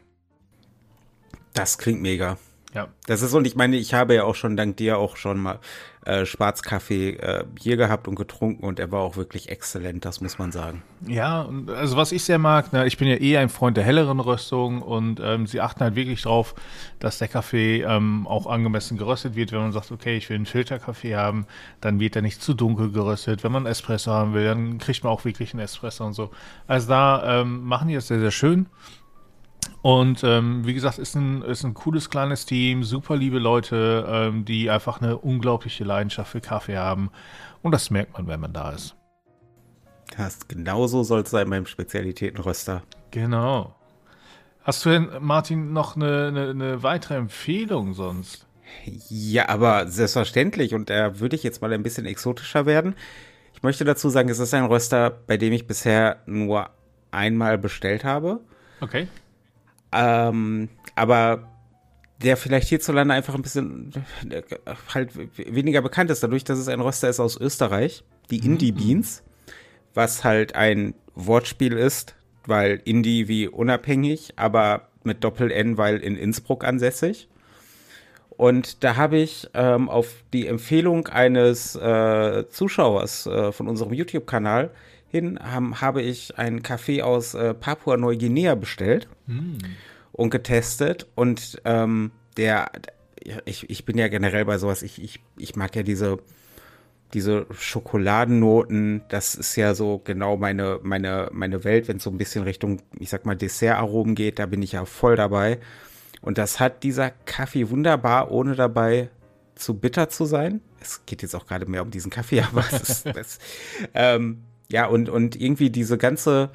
Das 1.54 1.78
klingt 1.78 2.02
mega. 2.02 2.36
Ja. 2.74 2.88
Das 3.06 3.22
ist, 3.22 3.32
und 3.32 3.46
ich 3.46 3.56
meine, 3.56 3.76
ich 3.76 3.94
habe 3.94 4.14
ja 4.14 4.24
auch 4.24 4.34
schon 4.34 4.56
dank 4.56 4.76
dir 4.76 4.98
auch 4.98 5.16
schon 5.16 5.38
mal 5.38 5.58
äh, 6.04 6.26
Schwarzkaffee 6.26 7.10
äh, 7.16 7.44
hier 7.58 7.76
gehabt 7.76 8.08
und 8.08 8.14
getrunken 8.14 8.64
und 8.64 8.78
er 8.78 8.92
war 8.92 9.00
auch 9.00 9.16
wirklich 9.16 9.48
exzellent, 9.48 10.04
das 10.04 10.20
muss 10.20 10.38
man 10.38 10.52
sagen. 10.52 10.82
Ja, 11.06 11.48
also 11.66 11.96
was 11.96 12.12
ich 12.12 12.24
sehr 12.24 12.38
mag, 12.38 12.72
ne, 12.72 12.86
ich 12.86 12.98
bin 12.98 13.08
ja 13.08 13.16
eh 13.16 13.38
ein 13.38 13.48
Freund 13.48 13.76
der 13.76 13.84
helleren 13.84 14.20
Röstung 14.20 14.82
und 14.82 15.20
ähm, 15.22 15.46
sie 15.46 15.60
achten 15.60 15.80
halt 15.80 15.96
wirklich 15.96 16.22
drauf, 16.22 16.54
dass 16.98 17.18
der 17.18 17.28
Kaffee 17.28 17.82
ähm, 17.82 18.26
auch 18.26 18.46
angemessen 18.46 18.98
geröstet 18.98 19.34
wird. 19.34 19.52
Wenn 19.52 19.60
man 19.60 19.72
sagt, 19.72 19.90
okay, 19.90 20.16
ich 20.16 20.28
will 20.28 20.36
einen 20.36 20.46
Filterkaffee 20.46 21.16
haben, 21.16 21.46
dann 21.80 22.00
wird 22.00 22.16
er 22.16 22.22
nicht 22.22 22.42
zu 22.42 22.54
dunkel 22.54 22.90
geröstet. 22.90 23.44
Wenn 23.44 23.52
man 23.52 23.66
Espresso 23.66 24.12
haben 24.12 24.34
will, 24.34 24.44
dann 24.44 24.78
kriegt 24.78 25.04
man 25.04 25.12
auch 25.12 25.24
wirklich 25.24 25.52
einen 25.52 25.60
Espresso 25.60 26.04
und 26.04 26.12
so. 26.12 26.30
Also 26.66 26.88
da 26.88 27.40
ähm, 27.40 27.64
machen 27.64 27.88
die 27.88 27.94
das 27.94 28.08
sehr, 28.08 28.20
sehr 28.20 28.30
schön. 28.30 28.66
Und 29.82 30.24
ähm, 30.24 30.66
wie 30.66 30.74
gesagt, 30.74 30.98
ist 30.98 31.14
ein, 31.14 31.42
ist 31.42 31.64
ein 31.64 31.74
cooles 31.74 32.10
kleines 32.10 32.46
Team, 32.46 32.82
super 32.82 33.16
liebe 33.16 33.38
Leute, 33.38 34.06
ähm, 34.08 34.44
die 34.44 34.70
einfach 34.70 35.00
eine 35.00 35.16
unglaubliche 35.16 35.84
Leidenschaft 35.84 36.32
für 36.32 36.40
Kaffee 36.40 36.76
haben. 36.76 37.10
Und 37.62 37.72
das 37.72 37.90
merkt 37.90 38.14
man, 38.14 38.26
wenn 38.26 38.40
man 38.40 38.52
da 38.52 38.70
ist. 38.70 38.96
Das, 40.16 40.48
genauso 40.48 41.04
soll 41.04 41.20
es 41.20 41.30
sein 41.30 41.48
beim 41.48 41.66
Spezialitätenröster. 41.66 42.82
Genau. 43.10 43.74
Hast 44.62 44.84
du 44.84 44.90
denn, 44.90 45.08
Martin, 45.20 45.72
noch 45.72 45.96
eine, 45.96 46.26
eine, 46.28 46.50
eine 46.50 46.82
weitere 46.82 47.14
Empfehlung 47.14 47.94
sonst? 47.94 48.46
Ja, 49.08 49.48
aber 49.48 49.86
selbstverständlich. 49.88 50.74
Und 50.74 50.90
da 50.90 51.20
würde 51.20 51.36
ich 51.36 51.42
jetzt 51.42 51.62
mal 51.62 51.72
ein 51.72 51.82
bisschen 51.82 52.04
exotischer 52.04 52.66
werden. 52.66 52.94
Ich 53.54 53.62
möchte 53.62 53.84
dazu 53.84 54.08
sagen, 54.08 54.28
es 54.28 54.38
ist 54.38 54.54
ein 54.54 54.66
Röster, 54.66 55.10
bei 55.10 55.36
dem 55.36 55.52
ich 55.52 55.66
bisher 55.66 56.18
nur 56.26 56.70
einmal 57.10 57.58
bestellt 57.58 58.04
habe. 58.04 58.40
Okay. 58.80 59.08
Ähm, 59.92 60.68
aber 60.94 61.48
der 62.22 62.36
vielleicht 62.36 62.68
hierzulande 62.68 63.14
einfach 63.14 63.34
ein 63.34 63.42
bisschen 63.42 63.92
äh, 64.30 64.42
halt 64.92 65.10
weniger 65.36 65.82
bekannt 65.82 66.10
ist, 66.10 66.22
dadurch, 66.22 66.44
dass 66.44 66.58
es 66.58 66.68
ein 66.68 66.80
Röster 66.80 67.08
ist 67.08 67.20
aus 67.20 67.36
Österreich, 67.40 68.04
die 68.30 68.38
mhm. 68.38 68.52
Indie 68.52 68.72
Beans, 68.72 69.22
was 69.94 70.24
halt 70.24 70.54
ein 70.54 70.94
Wortspiel 71.14 71.74
ist, 71.76 72.16
weil 72.46 72.80
Indie 72.84 73.28
wie 73.28 73.48
unabhängig, 73.48 74.32
aber 74.36 74.88
mit 75.04 75.22
Doppel-N, 75.22 75.78
weil 75.78 75.98
in 75.98 76.16
Innsbruck 76.16 76.64
ansässig. 76.64 77.28
Und 78.30 78.84
da 78.84 78.96
habe 78.96 79.18
ich 79.18 79.48
ähm, 79.54 79.88
auf 79.88 80.14
die 80.32 80.46
Empfehlung 80.46 81.08
eines 81.08 81.74
äh, 81.74 82.48
Zuschauers 82.48 83.26
äh, 83.26 83.50
von 83.50 83.66
unserem 83.66 83.92
YouTube-Kanal 83.92 84.70
hin, 85.10 85.38
haben, 85.40 85.80
habe 85.80 86.02
ich 86.02 86.38
einen 86.38 86.62
Kaffee 86.62 87.02
aus 87.02 87.34
äh, 87.34 87.54
Papua-Neuguinea 87.54 88.54
bestellt. 88.54 89.08
Mm. 89.26 89.58
und 90.12 90.30
getestet 90.30 91.06
und 91.14 91.60
ähm, 91.64 92.10
der, 92.36 92.70
ich, 93.44 93.68
ich 93.70 93.84
bin 93.84 93.98
ja 93.98 94.08
generell 94.08 94.44
bei 94.44 94.58
sowas, 94.58 94.82
ich, 94.82 95.02
ich, 95.02 95.20
ich 95.36 95.54
mag 95.54 95.76
ja 95.76 95.82
diese, 95.82 96.18
diese 97.14 97.46
Schokoladennoten, 97.52 99.02
das 99.08 99.34
ist 99.34 99.56
ja 99.56 99.74
so 99.74 100.00
genau 100.02 100.36
meine, 100.36 100.80
meine, 100.82 101.28
meine 101.32 101.64
Welt, 101.64 101.88
wenn 101.88 101.98
es 101.98 102.02
so 102.02 102.10
ein 102.10 102.18
bisschen 102.18 102.44
Richtung, 102.44 102.82
ich 102.98 103.10
sag 103.10 103.26
mal, 103.26 103.36
Dessertaromen 103.36 104.14
geht, 104.14 104.38
da 104.38 104.46
bin 104.46 104.62
ich 104.62 104.72
ja 104.72 104.84
voll 104.84 105.16
dabei. 105.16 105.58
Und 106.20 106.38
das 106.38 106.58
hat 106.58 106.82
dieser 106.82 107.10
Kaffee 107.10 107.70
wunderbar, 107.70 108.30
ohne 108.30 108.56
dabei 108.56 109.10
zu 109.54 109.74
bitter 109.74 110.08
zu 110.08 110.24
sein. 110.24 110.60
Es 110.80 111.04
geht 111.06 111.22
jetzt 111.22 111.34
auch 111.34 111.46
gerade 111.46 111.66
mehr 111.66 111.82
um 111.82 111.90
diesen 111.90 112.10
Kaffee, 112.10 112.40
aber 112.52 112.64
es 112.70 112.88
ist, 112.88 113.06
das, 113.06 113.38
ähm, 113.94 114.42
ja, 114.70 114.86
und, 114.86 115.08
und 115.08 115.40
irgendwie 115.40 115.70
diese 115.70 115.96
ganze 115.98 116.50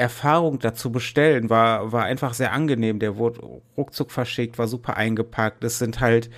Erfahrung 0.00 0.58
dazu 0.58 0.90
bestellen 0.90 1.50
war, 1.50 1.92
war 1.92 2.04
einfach 2.04 2.32
sehr 2.32 2.52
angenehm. 2.52 2.98
Der 2.98 3.16
wurde 3.16 3.40
ruckzuck 3.76 4.10
verschickt, 4.10 4.58
war 4.58 4.66
super 4.66 4.96
eingepackt. 4.96 5.62
Es 5.62 5.78
sind 5.78 6.00
halt, 6.00 6.30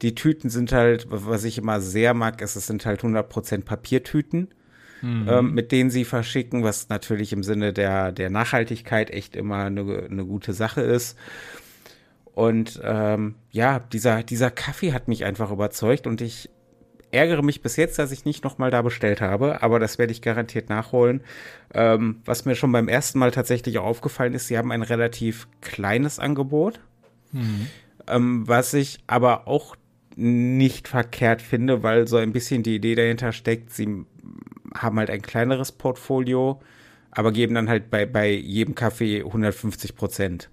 die 0.00 0.14
Tüten 0.14 0.48
sind 0.48 0.72
halt, 0.72 1.06
was 1.10 1.44
ich 1.44 1.58
immer 1.58 1.80
sehr 1.80 2.14
mag, 2.14 2.40
ist, 2.40 2.56
es 2.56 2.66
sind 2.66 2.86
halt 2.86 3.02
100% 3.02 3.64
Papiertüten, 3.64 4.48
mhm. 5.02 5.28
ähm, 5.28 5.52
mit 5.52 5.70
denen 5.70 5.90
sie 5.90 6.06
verschicken, 6.06 6.64
was 6.64 6.88
natürlich 6.88 7.34
im 7.34 7.42
Sinne 7.42 7.74
der, 7.74 8.10
der 8.10 8.30
Nachhaltigkeit 8.30 9.10
echt 9.10 9.36
immer 9.36 9.64
eine, 9.64 10.08
eine 10.10 10.24
gute 10.24 10.54
Sache 10.54 10.80
ist. 10.80 11.18
Und 12.32 12.80
ähm, 12.82 13.34
ja, 13.50 13.80
dieser, 13.80 14.22
dieser 14.22 14.50
Kaffee 14.50 14.94
hat 14.94 15.08
mich 15.08 15.26
einfach 15.26 15.50
überzeugt 15.50 16.06
und 16.06 16.22
ich 16.22 16.48
ärgere 17.12 17.42
mich 17.42 17.62
bis 17.62 17.76
jetzt, 17.76 17.98
dass 17.98 18.12
ich 18.12 18.24
nicht 18.24 18.44
nochmal 18.44 18.70
da 18.70 18.82
bestellt 18.82 19.20
habe, 19.20 19.62
aber 19.62 19.78
das 19.78 19.98
werde 19.98 20.12
ich 20.12 20.22
garantiert 20.22 20.68
nachholen. 20.68 21.22
Ähm, 21.72 22.20
was 22.24 22.44
mir 22.44 22.54
schon 22.54 22.72
beim 22.72 22.88
ersten 22.88 23.18
Mal 23.18 23.30
tatsächlich 23.30 23.78
auch 23.78 23.84
aufgefallen 23.84 24.34
ist, 24.34 24.48
sie 24.48 24.58
haben 24.58 24.72
ein 24.72 24.82
relativ 24.82 25.48
kleines 25.60 26.18
Angebot, 26.18 26.80
mhm. 27.32 27.66
ähm, 28.06 28.48
was 28.48 28.74
ich 28.74 29.00
aber 29.06 29.48
auch 29.48 29.76
nicht 30.16 30.88
verkehrt 30.88 31.42
finde, 31.42 31.82
weil 31.82 32.06
so 32.06 32.16
ein 32.16 32.32
bisschen 32.32 32.62
die 32.62 32.76
Idee 32.76 32.94
dahinter 32.94 33.32
steckt, 33.32 33.72
sie 33.72 34.04
haben 34.74 34.98
halt 34.98 35.10
ein 35.10 35.22
kleineres 35.22 35.72
Portfolio, 35.72 36.60
aber 37.10 37.32
geben 37.32 37.54
dann 37.54 37.68
halt 37.68 37.90
bei, 37.90 38.06
bei 38.06 38.30
jedem 38.30 38.74
Kaffee 38.74 39.22
150 39.24 39.96
Prozent. 39.96 40.50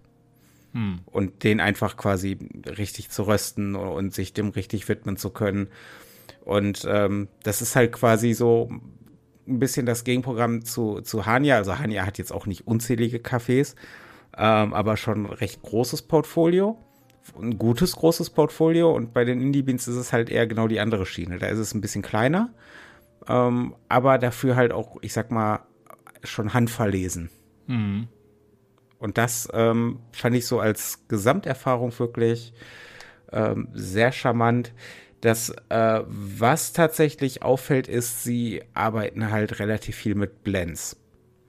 Hm. 0.74 1.00
Und 1.06 1.44
den 1.44 1.60
einfach 1.60 1.98
quasi 1.98 2.38
richtig 2.66 3.10
zu 3.10 3.24
rösten 3.24 3.76
und 3.76 4.14
sich 4.14 4.34
dem 4.34 4.50
richtig 4.50 4.88
widmen 4.90 5.18
zu 5.18 5.30
können. 5.30 5.68
Und 6.48 6.88
ähm, 6.90 7.28
das 7.44 7.62
ist 7.62 7.76
halt 7.76 7.92
quasi 7.92 8.32
so 8.32 8.70
ein 9.46 9.60
bisschen 9.60 9.86
das 9.86 10.06
Gegenprogramm 10.06 10.64
zu, 10.64 11.02
zu 11.02 11.26
Hania. 11.26 11.58
Also 11.58 11.78
Hania 11.78 12.06
hat 12.06 12.18
jetzt 12.18 12.32
auch 12.32 12.46
nicht 12.46 12.66
unzählige 12.66 13.18
Cafés, 13.18 13.76
ähm, 14.38 14.74
aber 14.74 14.96
schon 14.96 15.26
ein 15.26 15.26
recht 15.26 15.62
großes 15.62 16.04
Portfolio. 16.04 16.78
Ein 17.38 17.58
gutes, 17.58 17.98
großes 17.98 18.30
Portfolio. 18.30 18.96
Und 18.96 19.14
bei 19.14 19.26
den 19.26 19.42
Indie 19.42 19.62
Beans 19.62 19.90
ist 19.90 19.98
es 19.98 20.14
halt 20.14 20.30
eher 20.30 20.48
genau 20.48 20.70
die 20.70 20.80
andere 20.80 21.06
Schiene. 21.06 21.38
Da 21.38 21.48
ist 21.48 21.60
es 21.60 21.74
ein 21.74 21.82
bisschen 21.82 22.02
kleiner, 22.02 22.54
ähm, 23.28 23.76
aber 23.90 24.18
dafür 24.18 24.56
halt 24.56 24.72
auch, 24.72 24.96
ich 25.02 25.12
sag 25.12 25.32
mal, 25.32 25.66
schon 26.24 26.54
handverlesen. 26.54 27.30
Mhm. 27.66 28.08
Und 29.00 29.18
das 29.18 29.50
ähm, 29.52 30.00
fand 30.14 30.34
ich 30.34 30.48
so 30.48 30.62
als 30.62 31.10
Gesamterfahrung 31.10 31.92
wirklich 32.00 32.54
ähm, 33.34 33.68
sehr 33.74 34.14
charmant. 34.14 34.72
Das, 35.28 35.54
äh, 35.68 36.04
was 36.08 36.72
tatsächlich 36.72 37.42
auffällt, 37.42 37.90
ist, 37.90 38.24
sie 38.24 38.64
arbeiten 38.74 39.30
halt 39.30 39.60
relativ 39.60 39.98
viel 39.98 40.16
mit 40.16 40.46
Blends. 40.46 40.96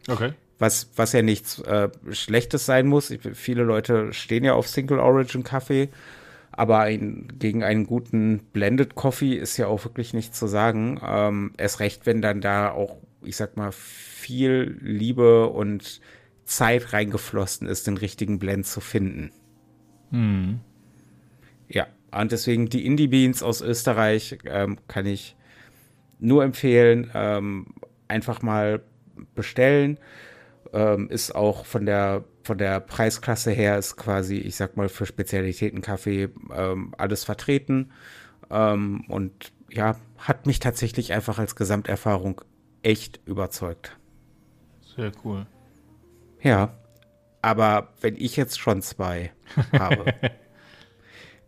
Okay. 0.08 0.32
Was, 0.58 0.90
was 0.96 1.12
ja 1.12 1.22
nichts 1.22 1.60
äh, 1.60 1.88
Schlechtes 2.10 2.66
sein 2.66 2.88
muss. 2.88 3.12
Ich, 3.12 3.20
viele 3.34 3.62
Leute 3.62 4.12
stehen 4.12 4.42
ja 4.42 4.54
auf 4.54 4.66
Single 4.66 4.98
Origin 4.98 5.44
Kaffee, 5.44 5.90
aber 6.50 6.80
ein, 6.80 7.28
gegen 7.38 7.62
einen 7.62 7.86
guten 7.86 8.40
Blended 8.52 8.96
Coffee 8.96 9.36
ist 9.36 9.56
ja 9.58 9.68
auch 9.68 9.84
wirklich 9.84 10.12
nichts 10.12 10.36
zu 10.36 10.48
sagen. 10.48 11.00
Ähm, 11.06 11.52
erst 11.56 11.78
recht, 11.78 12.04
wenn 12.04 12.20
dann 12.20 12.40
da 12.40 12.72
auch, 12.72 12.96
ich 13.22 13.36
sag 13.36 13.56
mal, 13.56 13.70
viel 13.70 14.76
Liebe 14.80 15.46
und 15.46 16.00
Zeit 16.46 16.92
reingeflossen 16.92 17.68
ist, 17.68 17.86
den 17.86 17.96
richtigen 17.96 18.40
Blend 18.40 18.66
zu 18.66 18.80
finden. 18.80 19.30
Hm. 20.10 20.58
Und 22.10 22.32
deswegen 22.32 22.68
die 22.68 22.86
Indie 22.86 23.08
Beans 23.08 23.42
aus 23.42 23.60
Österreich 23.60 24.38
ähm, 24.44 24.78
kann 24.88 25.06
ich 25.06 25.36
nur 26.18 26.44
empfehlen. 26.44 27.10
Ähm, 27.14 27.66
einfach 28.08 28.42
mal 28.42 28.82
bestellen. 29.34 29.98
Ähm, 30.72 31.08
ist 31.10 31.34
auch 31.34 31.64
von 31.64 31.86
der 31.86 32.24
von 32.48 32.56
der 32.56 32.80
Preisklasse 32.80 33.50
her 33.50 33.76
ist 33.76 33.96
quasi, 33.96 34.36
ich 34.36 34.56
sag 34.56 34.76
mal, 34.78 34.88
für 34.88 35.04
Spezialitätenkaffee 35.04 36.30
ähm, 36.54 36.94
alles 36.96 37.24
vertreten. 37.24 37.92
Ähm, 38.50 39.04
und 39.08 39.52
ja, 39.70 39.96
hat 40.16 40.46
mich 40.46 40.58
tatsächlich 40.58 41.12
einfach 41.12 41.38
als 41.38 41.56
Gesamterfahrung 41.56 42.40
echt 42.82 43.20
überzeugt. 43.26 43.98
Sehr 44.96 45.12
cool. 45.24 45.46
Ja, 46.40 46.72
aber 47.42 47.92
wenn 48.00 48.16
ich 48.16 48.36
jetzt 48.36 48.58
schon 48.58 48.80
zwei 48.80 49.32
habe, 49.78 50.06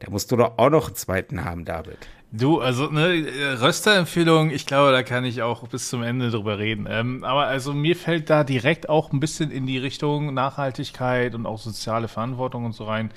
Da 0.00 0.10
musst 0.10 0.32
du 0.32 0.36
doch 0.36 0.58
auch 0.58 0.70
noch 0.70 0.88
einen 0.88 0.96
zweiten 0.96 1.44
haben, 1.44 1.64
David. 1.64 1.98
Du, 2.32 2.60
also 2.60 2.86
ne, 2.86 3.26
Rösterempfehlung, 3.60 4.50
ich 4.50 4.64
glaube, 4.64 4.92
da 4.92 5.02
kann 5.02 5.24
ich 5.24 5.42
auch 5.42 5.66
bis 5.66 5.88
zum 5.88 6.02
Ende 6.02 6.30
drüber 6.30 6.58
reden. 6.58 6.86
Ähm, 6.88 7.24
aber 7.24 7.46
also 7.46 7.74
mir 7.74 7.96
fällt 7.96 8.30
da 8.30 8.44
direkt 8.44 8.88
auch 8.88 9.12
ein 9.12 9.18
bisschen 9.18 9.50
in 9.50 9.66
die 9.66 9.78
Richtung 9.78 10.32
Nachhaltigkeit 10.32 11.34
und 11.34 11.44
auch 11.44 11.58
soziale 11.58 12.06
Verantwortung 12.06 12.66
und 12.66 12.72
so 12.72 12.84
rein. 12.84 13.10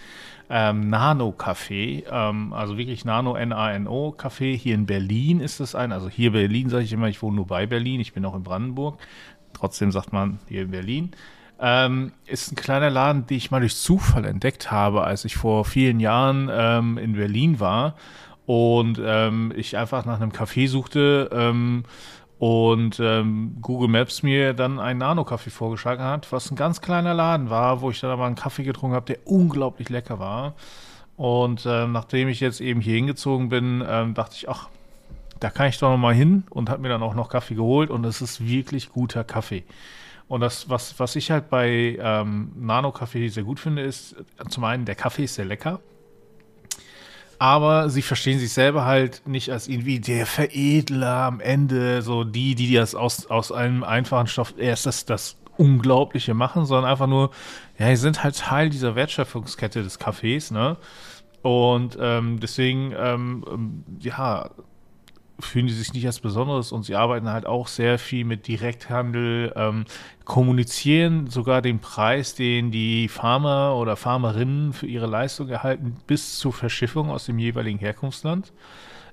Ähm, 0.49 0.89
Nano-Café, 0.89 2.05
ähm, 2.11 2.53
also 2.53 2.77
wirklich 2.77 3.05
Nano, 3.05 3.35
N-A-N-O 3.35 4.15
Café. 4.17 4.57
Hier 4.57 4.73
in 4.73 4.87
Berlin 4.87 5.39
ist 5.39 5.59
es 5.59 5.75
ein, 5.75 5.91
also 5.91 6.09
hier 6.09 6.31
Berlin 6.31 6.69
sage 6.69 6.83
ich 6.83 6.91
immer, 6.91 7.07
ich 7.07 7.21
wohne 7.21 7.35
nur 7.35 7.47
bei 7.47 7.67
Berlin, 7.67 8.01
ich 8.01 8.13
bin 8.13 8.25
auch 8.25 8.35
in 8.35 8.43
Brandenburg. 8.43 8.99
Trotzdem 9.53 9.91
sagt 9.91 10.11
man 10.11 10.39
hier 10.49 10.63
in 10.63 10.71
Berlin. 10.71 11.11
Ähm, 11.59 12.11
ist 12.25 12.51
ein 12.51 12.55
kleiner 12.55 12.89
Laden, 12.89 13.25
den 13.27 13.37
ich 13.37 13.51
mal 13.51 13.59
durch 13.59 13.75
Zufall 13.75 14.25
entdeckt 14.25 14.71
habe, 14.71 15.03
als 15.03 15.23
ich 15.25 15.35
vor 15.35 15.65
vielen 15.65 15.99
Jahren 15.99 16.49
ähm, 16.51 16.97
in 16.97 17.13
Berlin 17.13 17.59
war 17.59 17.95
und 18.45 18.99
ähm, 19.03 19.53
ich 19.55 19.77
einfach 19.77 20.05
nach 20.05 20.19
einem 20.19 20.31
Café 20.31 20.67
suchte 20.67 21.29
ähm, 21.31 21.83
und 22.39 22.99
ähm, 22.99 23.57
Google 23.61 23.87
Maps 23.87 24.23
mir 24.23 24.53
dann 24.53 24.79
einen 24.79 24.99
Nano-Kaffee 24.99 25.51
vorgeschlagen 25.51 26.03
hat, 26.03 26.31
was 26.31 26.51
ein 26.51 26.57
ganz 26.57 26.81
kleiner 26.81 27.13
Laden 27.13 27.49
war, 27.49 27.81
wo 27.81 27.91
ich 27.91 28.01
dann 28.01 28.11
aber 28.11 28.25
einen 28.25 28.35
Kaffee 28.35 28.63
getrunken 28.63 28.95
habe, 28.95 29.05
der 29.05 29.25
unglaublich 29.25 29.89
lecker 29.89 30.19
war. 30.19 30.55
Und 31.15 31.65
ähm, 31.65 31.93
nachdem 31.93 32.27
ich 32.27 32.39
jetzt 32.39 32.59
eben 32.59 32.81
hier 32.81 32.95
hingezogen 32.95 33.47
bin, 33.47 33.79
dachte 33.79 34.35
ich, 34.35 34.49
ach, 34.49 34.67
da 35.39 35.49
kann 35.49 35.67
ich 35.67 35.77
doch 35.77 35.89
noch 35.89 35.97
mal 35.97 36.13
hin 36.13 36.43
und 36.49 36.69
habe 36.69 36.81
mir 36.81 36.89
dann 36.89 37.03
auch 37.03 37.15
noch 37.15 37.29
Kaffee 37.29 37.55
geholt 37.55 37.89
und 37.89 38.05
es 38.05 38.21
ist 38.21 38.47
wirklich 38.47 38.91
guter 38.91 39.23
Kaffee. 39.23 39.63
Und 40.27 40.41
das, 40.41 40.69
was, 40.69 40.99
was 40.99 41.15
ich 41.15 41.31
halt 41.31 41.49
bei 41.49 41.97
ähm, 41.99 42.51
Nano-Kaffee 42.55 43.27
sehr 43.27 43.43
gut 43.43 43.59
finde, 43.59 43.81
ist 43.83 44.15
zum 44.49 44.63
einen, 44.63 44.85
der 44.85 44.95
Kaffee 44.95 45.25
ist 45.25 45.35
sehr 45.35 45.45
lecker. 45.45 45.79
Aber 47.39 47.89
sie 47.89 48.01
verstehen 48.01 48.39
sich 48.39 48.53
selber 48.53 48.85
halt 48.85 49.27
nicht 49.27 49.51
als 49.51 49.67
irgendwie 49.67 49.99
der 49.99 50.25
Veredler 50.25 51.23
am 51.23 51.39
Ende, 51.39 52.01
so 52.01 52.23
die, 52.23 52.55
die 52.55 52.73
das 52.73 52.95
aus, 52.95 53.25
aus 53.25 53.51
einem 53.51 53.83
einfachen 53.83 54.27
Stoff 54.27 54.53
erst 54.57 54.85
das, 54.85 55.05
das 55.05 55.37
Unglaubliche 55.57 56.33
machen, 56.33 56.65
sondern 56.65 56.89
einfach 56.89 57.07
nur, 57.07 57.31
ja, 57.77 57.89
sie 57.89 57.97
sind 57.97 58.23
halt 58.23 58.37
Teil 58.37 58.69
dieser 58.69 58.95
Wertschöpfungskette 58.95 59.83
des 59.83 59.99
Kaffees, 59.99 60.51
ne? 60.51 60.77
Und 61.41 61.97
ähm, 61.99 62.39
deswegen, 62.39 62.93
ähm, 62.97 63.45
ähm 63.51 63.83
ja, 63.99 64.49
fühlen 65.39 65.67
die 65.67 65.73
sich 65.73 65.93
nicht 65.93 66.05
als 66.05 66.19
Besonderes 66.19 66.71
und 66.71 66.83
sie 66.83 66.95
arbeiten 66.95 67.29
halt 67.29 67.45
auch 67.45 67.67
sehr 67.67 67.97
viel 67.97 68.25
mit 68.25 68.47
Direkthandel, 68.47 69.51
ähm, 69.55 69.85
kommunizieren 70.25 71.27
sogar 71.27 71.61
den 71.61 71.79
Preis, 71.79 72.35
den 72.35 72.71
die 72.71 73.07
Farmer 73.07 73.75
oder 73.75 73.95
Farmerinnen 73.95 74.73
für 74.73 74.87
ihre 74.87 75.07
Leistung 75.07 75.49
erhalten, 75.49 75.97
bis 76.07 76.37
zur 76.37 76.53
Verschiffung 76.53 77.09
aus 77.09 77.25
dem 77.25 77.39
jeweiligen 77.39 77.79
Herkunftsland. 77.79 78.53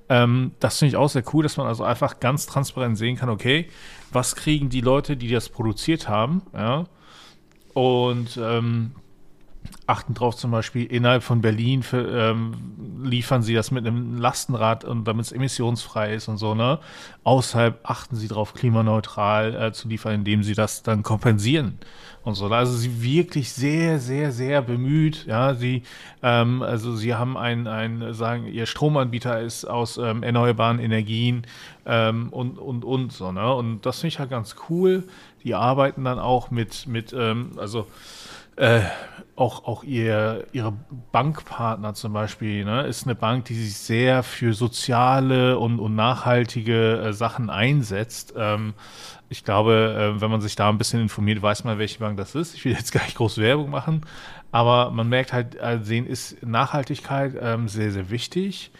Ähm, 0.09 0.51
das 0.59 0.79
finde 0.79 0.89
ich 0.89 0.95
auch 0.97 1.09
sehr 1.09 1.23
cool, 1.33 1.43
dass 1.43 1.57
man 1.57 1.67
also 1.67 1.83
einfach 1.83 2.19
ganz 2.19 2.45
transparent 2.45 2.97
sehen 2.97 3.15
kann, 3.15 3.29
okay, 3.29 3.67
was 4.11 4.35
kriegen 4.35 4.69
die 4.69 4.81
Leute, 4.81 5.17
die 5.17 5.29
das 5.29 5.49
produziert 5.49 6.07
haben, 6.07 6.41
ja, 6.53 6.85
und 7.73 8.37
ähm, 8.41 8.91
achten 9.87 10.13
drauf 10.13 10.35
zum 10.35 10.51
Beispiel, 10.51 10.85
innerhalb 10.85 11.23
von 11.23 11.41
Berlin 11.41 11.83
für, 11.83 12.31
ähm, 12.31 12.53
liefern 13.03 13.41
sie 13.41 13.53
das 13.53 13.71
mit 13.71 13.85
einem 13.85 14.17
Lastenrad 14.17 14.83
und 14.83 15.05
damit 15.05 15.25
es 15.25 15.31
emissionsfrei 15.31 16.13
ist 16.13 16.27
und 16.27 16.37
so, 16.37 16.55
ne? 16.55 16.79
Außerhalb 17.23 17.79
achten 17.83 18.15
sie 18.15 18.27
darauf, 18.27 18.53
klimaneutral 18.53 19.55
äh, 19.55 19.71
zu 19.73 19.87
liefern, 19.87 20.13
indem 20.13 20.43
sie 20.43 20.53
das 20.53 20.83
dann 20.83 21.03
kompensieren 21.03 21.77
und 22.23 22.35
so. 22.35 22.47
Also 22.47 22.73
sie 22.73 23.01
wirklich 23.01 23.51
sehr, 23.51 23.99
sehr, 23.99 24.31
sehr 24.31 24.61
bemüht, 24.61 25.25
ja, 25.25 25.53
sie, 25.55 25.83
ähm, 26.21 26.61
also 26.61 26.95
sie 26.95 27.15
haben 27.15 27.37
ein, 27.37 27.67
ein, 27.67 28.13
sagen, 28.13 28.47
ihr 28.47 28.65
Stromanbieter 28.65 29.41
ist 29.41 29.65
aus 29.65 29.97
ähm, 29.97 30.23
erneuerbaren 30.23 30.79
Energien 30.79 31.43
ähm, 31.85 32.29
und, 32.29 32.57
und, 32.57 32.85
und 32.85 33.11
so, 33.11 33.31
ne? 33.31 33.53
Und 33.53 33.85
das 33.85 33.99
finde 33.99 34.09
ich 34.09 34.19
halt 34.19 34.29
ganz 34.29 34.55
cool. 34.69 35.03
die 35.43 35.55
arbeiten 35.55 36.03
dann 36.03 36.19
auch 36.19 36.51
mit, 36.51 36.87
mit 36.87 37.13
ähm, 37.13 37.51
also 37.57 37.87
äh, 38.61 38.81
auch, 39.35 39.65
auch 39.65 39.83
ihr, 39.83 40.45
ihre 40.51 40.71
Bankpartner 41.11 41.95
zum 41.95 42.13
Beispiel, 42.13 42.63
ne, 42.63 42.83
ist 42.83 43.07
eine 43.07 43.15
Bank, 43.15 43.45
die 43.45 43.55
sich 43.55 43.75
sehr 43.75 44.21
für 44.21 44.53
soziale 44.53 45.57
und, 45.57 45.79
und 45.79 45.95
nachhaltige 45.95 47.01
äh, 47.01 47.13
Sachen 47.13 47.49
einsetzt. 47.49 48.35
Ähm, 48.37 48.75
ich 49.29 49.43
glaube, 49.43 50.13
äh, 50.17 50.21
wenn 50.21 50.29
man 50.29 50.41
sich 50.41 50.55
da 50.55 50.69
ein 50.69 50.77
bisschen 50.77 51.01
informiert, 51.01 51.41
weiß 51.41 51.63
man, 51.63 51.79
welche 51.79 51.99
Bank 51.99 52.17
das 52.17 52.35
ist. 52.35 52.53
Ich 52.53 52.63
will 52.63 52.73
jetzt 52.73 52.91
gar 52.93 53.03
nicht 53.03 53.17
groß 53.17 53.39
Werbung 53.39 53.71
machen, 53.71 54.05
aber 54.51 54.91
man 54.91 55.09
merkt 55.09 55.33
halt, 55.33 55.55
äh, 55.55 55.79
sehen 55.81 56.05
ist 56.05 56.45
Nachhaltigkeit 56.45 57.33
ähm, 57.41 57.67
sehr, 57.67 57.91
sehr 57.91 58.11
wichtig. 58.11 58.71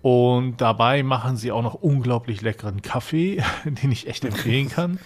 Und 0.00 0.62
dabei 0.62 1.02
machen 1.02 1.36
sie 1.36 1.52
auch 1.52 1.62
noch 1.62 1.74
unglaublich 1.74 2.40
leckeren 2.40 2.80
Kaffee, 2.80 3.42
den 3.64 3.92
ich 3.92 4.06
echt 4.06 4.24
empfehlen 4.24 4.70
kann. 4.70 4.98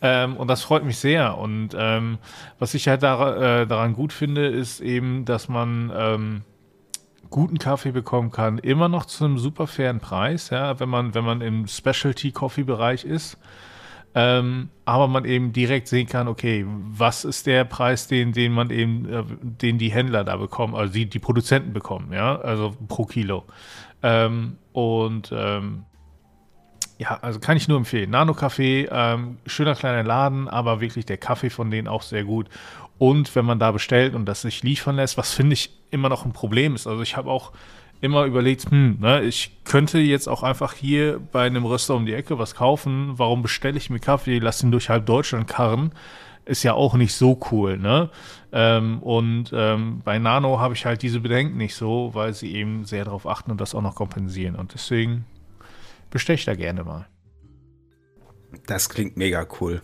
Ähm, 0.00 0.36
und 0.36 0.48
das 0.48 0.62
freut 0.62 0.84
mich 0.84 0.98
sehr. 0.98 1.38
Und 1.38 1.70
ähm, 1.76 2.18
was 2.58 2.74
ich 2.74 2.88
halt 2.88 3.02
da, 3.02 3.62
äh, 3.62 3.66
daran 3.66 3.94
gut 3.94 4.12
finde, 4.12 4.46
ist 4.46 4.80
eben, 4.80 5.24
dass 5.24 5.48
man 5.48 5.92
ähm, 5.96 6.42
guten 7.30 7.58
Kaffee 7.58 7.92
bekommen 7.92 8.30
kann, 8.30 8.58
immer 8.58 8.88
noch 8.88 9.06
zu 9.06 9.24
einem 9.24 9.38
super 9.38 9.66
fairen 9.66 10.00
Preis, 10.00 10.50
ja, 10.50 10.78
wenn 10.78 10.88
man, 10.88 11.14
wenn 11.14 11.24
man 11.24 11.40
im 11.40 11.66
Specialty-Coffee-Bereich 11.66 13.04
ist. 13.04 13.38
Ähm, 14.16 14.68
aber 14.84 15.08
man 15.08 15.24
eben 15.24 15.52
direkt 15.52 15.88
sehen 15.88 16.06
kann, 16.06 16.28
okay, 16.28 16.64
was 16.68 17.24
ist 17.24 17.46
der 17.46 17.64
Preis, 17.64 18.06
den, 18.06 18.32
den 18.32 18.52
man 18.52 18.70
eben, 18.70 19.08
äh, 19.12 19.24
den 19.42 19.78
die 19.78 19.90
Händler 19.90 20.22
da 20.22 20.36
bekommen, 20.36 20.76
also 20.76 20.92
die, 20.92 21.06
die 21.06 21.18
Produzenten 21.18 21.72
bekommen, 21.72 22.12
ja, 22.12 22.36
also 22.38 22.76
pro 22.86 23.06
Kilo. 23.06 23.42
Ähm, 24.04 24.58
und 24.72 25.32
ähm, 25.34 25.84
ja, 26.98 27.18
also 27.22 27.40
kann 27.40 27.56
ich 27.56 27.68
nur 27.68 27.78
empfehlen. 27.78 28.10
Nano 28.10 28.32
Café, 28.32 28.88
ähm, 28.90 29.38
schöner 29.46 29.74
kleiner 29.74 30.04
Laden, 30.04 30.48
aber 30.48 30.80
wirklich 30.80 31.06
der 31.06 31.16
Kaffee 31.16 31.50
von 31.50 31.70
denen 31.70 31.88
auch 31.88 32.02
sehr 32.02 32.24
gut. 32.24 32.48
Und 32.98 33.34
wenn 33.34 33.44
man 33.44 33.58
da 33.58 33.72
bestellt 33.72 34.14
und 34.14 34.26
das 34.26 34.42
sich 34.42 34.62
liefern 34.62 34.96
lässt, 34.96 35.18
was 35.18 35.32
finde 35.32 35.54
ich 35.54 35.70
immer 35.90 36.08
noch 36.08 36.24
ein 36.24 36.32
Problem 36.32 36.74
ist. 36.74 36.86
Also 36.86 37.02
ich 37.02 37.16
habe 37.16 37.30
auch 37.30 37.52
immer 38.00 38.24
überlegt, 38.24 38.70
hm, 38.70 38.98
ne, 39.00 39.22
ich 39.22 39.50
könnte 39.64 39.98
jetzt 39.98 40.28
auch 40.28 40.42
einfach 40.42 40.74
hier 40.74 41.20
bei 41.32 41.46
einem 41.46 41.64
Röster 41.64 41.94
um 41.94 42.06
die 42.06 42.14
Ecke 42.14 42.38
was 42.38 42.54
kaufen. 42.54 43.14
Warum 43.16 43.42
bestelle 43.42 43.78
ich 43.78 43.90
mir 43.90 43.98
Kaffee, 43.98 44.38
lass 44.38 44.62
ihn 44.62 44.70
durch 44.70 44.88
halb 44.88 45.06
Deutschland 45.06 45.48
karren? 45.48 45.92
Ist 46.44 46.62
ja 46.62 46.74
auch 46.74 46.94
nicht 46.94 47.14
so 47.14 47.40
cool, 47.50 47.78
ne? 47.78 48.10
Ähm, 48.52 49.02
und 49.02 49.50
ähm, 49.54 50.02
bei 50.04 50.18
Nano 50.18 50.60
habe 50.60 50.74
ich 50.74 50.84
halt 50.84 51.02
diese 51.02 51.20
Bedenken 51.20 51.56
nicht 51.56 51.74
so, 51.74 52.10
weil 52.12 52.34
sie 52.34 52.54
eben 52.54 52.84
sehr 52.84 53.06
darauf 53.06 53.26
achten 53.26 53.50
und 53.50 53.60
das 53.60 53.74
auch 53.74 53.80
noch 53.80 53.94
kompensieren. 53.94 54.54
Und 54.54 54.74
deswegen 54.74 55.24
bestech 56.14 56.46
da 56.46 56.54
gerne 56.54 56.84
mal. 56.84 57.06
Das 58.66 58.88
klingt 58.88 59.18
mega 59.18 59.46
cool. 59.60 59.82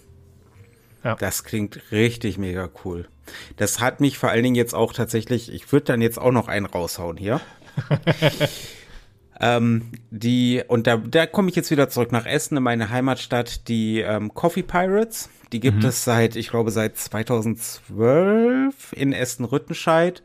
Ja. 1.04 1.16
Das 1.16 1.44
klingt 1.44 1.90
richtig 1.90 2.38
mega 2.38 2.70
cool. 2.84 3.08
Das 3.56 3.80
hat 3.80 4.00
mich 4.00 4.16
vor 4.16 4.30
allen 4.30 4.44
Dingen 4.44 4.54
jetzt 4.54 4.74
auch 4.74 4.92
tatsächlich, 4.92 5.52
ich 5.52 5.72
würde 5.72 5.86
dann 5.86 6.00
jetzt 6.00 6.18
auch 6.18 6.30
noch 6.30 6.46
einen 6.48 6.66
raushauen 6.66 7.16
hier. 7.16 7.40
ähm, 9.40 9.90
die, 10.10 10.62
und 10.68 10.86
da, 10.86 10.98
da 10.98 11.26
komme 11.26 11.50
ich 11.50 11.56
jetzt 11.56 11.72
wieder 11.72 11.88
zurück 11.88 12.12
nach 12.12 12.26
Essen, 12.26 12.56
in 12.56 12.62
meine 12.62 12.90
Heimatstadt, 12.90 13.66
die 13.66 14.00
ähm, 14.00 14.32
Coffee 14.32 14.62
Pirates. 14.62 15.30
Die 15.52 15.58
gibt 15.58 15.78
mhm. 15.78 15.88
es 15.88 16.04
seit, 16.04 16.36
ich 16.36 16.50
glaube, 16.50 16.70
seit 16.70 16.96
2012 16.96 18.92
in 18.92 19.12
Essen-Rüttenscheid. 19.12 20.22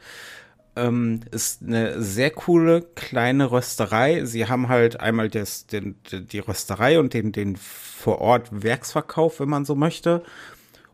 Ähm, 0.76 1.22
ist 1.32 1.62
eine 1.64 2.02
sehr 2.02 2.32
coole 2.32 2.82
kleine 2.82 3.52
Rösterei. 3.52 4.26
Sie 4.26 4.48
haben 4.48 4.68
halt 4.68 5.00
einmal 5.00 5.30
das, 5.30 5.68
den, 5.68 5.96
die 6.12 6.40
Rösterei 6.40 7.00
und 7.00 7.14
den, 7.14 7.32
den 7.32 7.56
vor 7.56 8.20
Ort 8.20 8.50
Werksverkauf, 8.52 9.40
wenn 9.40 9.50
man 9.50 9.64
so 9.64 9.76
möchte. 9.76 10.24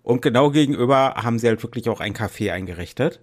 Und 0.03 0.21
genau 0.21 0.51
gegenüber 0.51 1.15
haben 1.15 1.39
sie 1.39 1.47
halt 1.47 1.63
wirklich 1.63 1.89
auch 1.89 1.99
ein 1.99 2.13
Café 2.13 2.51
eingerichtet. 2.51 3.19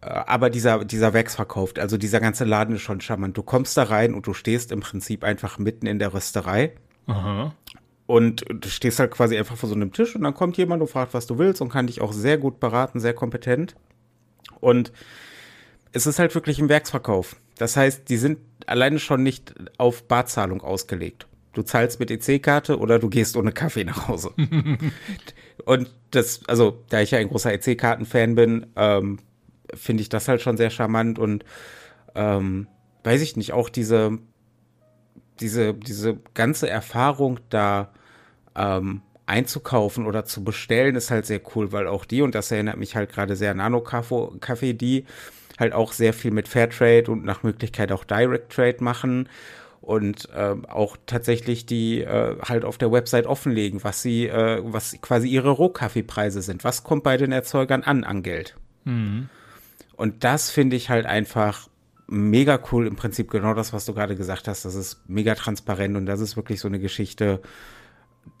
Äh, 0.00 0.06
aber 0.06 0.50
dieser, 0.50 0.84
dieser 0.84 1.12
Werksverkauf, 1.12 1.74
also 1.78 1.96
dieser 1.96 2.20
ganze 2.20 2.44
Laden 2.44 2.76
ist 2.76 2.82
schon 2.82 3.00
charmant. 3.00 3.36
Du 3.36 3.42
kommst 3.42 3.76
da 3.76 3.84
rein 3.84 4.14
und 4.14 4.26
du 4.26 4.34
stehst 4.34 4.72
im 4.72 4.80
Prinzip 4.80 5.24
einfach 5.24 5.58
mitten 5.58 5.86
in 5.86 5.98
der 5.98 6.12
Rösterei. 6.12 6.72
Aha. 7.06 7.54
Und 8.06 8.44
du 8.48 8.68
stehst 8.68 8.98
halt 8.98 9.12
quasi 9.12 9.38
einfach 9.38 9.56
vor 9.56 9.68
so 9.68 9.74
einem 9.74 9.92
Tisch 9.92 10.14
und 10.14 10.22
dann 10.22 10.34
kommt 10.34 10.56
jemand 10.56 10.82
und 10.82 10.88
fragt, 10.88 11.14
was 11.14 11.26
du 11.26 11.38
willst 11.38 11.62
und 11.62 11.70
kann 11.70 11.86
dich 11.86 12.00
auch 12.00 12.12
sehr 12.12 12.36
gut 12.36 12.60
beraten, 12.60 13.00
sehr 13.00 13.14
kompetent. 13.14 13.74
Und 14.60 14.92
es 15.92 16.06
ist 16.06 16.18
halt 16.18 16.34
wirklich 16.34 16.58
ein 16.58 16.68
Werksverkauf. 16.68 17.36
Das 17.58 17.76
heißt, 17.76 18.08
die 18.08 18.16
sind 18.16 18.38
alleine 18.66 18.98
schon 18.98 19.22
nicht 19.22 19.54
auf 19.78 20.08
Barzahlung 20.08 20.62
ausgelegt. 20.62 21.26
Du 21.52 21.62
zahlst 21.62 22.00
mit 22.00 22.10
EC-Karte 22.10 22.78
oder 22.78 22.98
du 22.98 23.10
gehst 23.10 23.36
ohne 23.36 23.52
Kaffee 23.52 23.84
nach 23.84 24.08
Hause. 24.08 24.32
und 25.64 25.90
das, 26.10 26.40
also, 26.48 26.82
da 26.88 27.00
ich 27.00 27.10
ja 27.10 27.18
ein 27.18 27.28
großer 27.28 27.52
EC-Karten-Fan 27.52 28.34
bin, 28.34 28.66
ähm, 28.76 29.18
finde 29.74 30.02
ich 30.02 30.08
das 30.08 30.28
halt 30.28 30.40
schon 30.40 30.56
sehr 30.56 30.70
charmant 30.70 31.18
und 31.18 31.44
ähm, 32.14 32.68
weiß 33.04 33.20
ich 33.20 33.36
nicht, 33.36 33.52
auch 33.52 33.68
diese, 33.68 34.18
diese, 35.40 35.74
diese 35.74 36.18
ganze 36.34 36.68
Erfahrung 36.68 37.40
da 37.50 37.92
ähm, 38.54 39.02
einzukaufen 39.26 40.06
oder 40.06 40.24
zu 40.24 40.44
bestellen, 40.44 40.96
ist 40.96 41.10
halt 41.10 41.26
sehr 41.26 41.40
cool, 41.54 41.72
weil 41.72 41.86
auch 41.86 42.04
die, 42.04 42.22
und 42.22 42.34
das 42.34 42.50
erinnert 42.50 42.76
mich 42.76 42.96
halt 42.96 43.12
gerade 43.12 43.36
sehr 43.36 43.52
an 43.52 43.58
Nano-Kaffee, 43.58 44.74
die 44.74 45.06
halt 45.62 45.72
auch 45.72 45.92
sehr 45.92 46.12
viel 46.12 46.32
mit 46.32 46.48
Fairtrade 46.48 47.10
und 47.10 47.24
nach 47.24 47.42
Möglichkeit 47.42 47.92
auch 47.92 48.04
Direct 48.04 48.52
Trade 48.52 48.78
machen 48.80 49.28
und 49.80 50.28
äh, 50.30 50.54
auch 50.68 50.96
tatsächlich 51.06 51.66
die 51.66 52.02
äh, 52.02 52.36
halt 52.40 52.64
auf 52.64 52.78
der 52.78 52.92
Website 52.92 53.26
offenlegen, 53.26 53.82
was 53.82 54.02
sie, 54.02 54.28
äh, 54.28 54.60
was 54.62 54.96
quasi 55.00 55.28
ihre 55.28 55.50
Rohkaffeepreise 55.50 56.42
sind. 56.42 56.64
Was 56.64 56.84
kommt 56.84 57.02
bei 57.02 57.16
den 57.16 57.32
Erzeugern 57.32 57.82
an 57.82 58.04
an 58.04 58.22
Geld? 58.22 58.56
Mhm. 58.84 59.28
Und 59.96 60.24
das 60.24 60.50
finde 60.50 60.76
ich 60.76 60.88
halt 60.90 61.06
einfach 61.06 61.68
mega 62.06 62.60
cool. 62.70 62.86
Im 62.86 62.96
Prinzip 62.96 63.30
genau 63.30 63.54
das, 63.54 63.72
was 63.72 63.84
du 63.84 63.94
gerade 63.94 64.14
gesagt 64.14 64.46
hast. 64.46 64.64
Das 64.64 64.74
ist 64.74 65.02
mega 65.08 65.34
transparent 65.34 65.96
und 65.96 66.06
das 66.06 66.20
ist 66.20 66.36
wirklich 66.36 66.60
so 66.60 66.68
eine 66.68 66.78
Geschichte. 66.78 67.40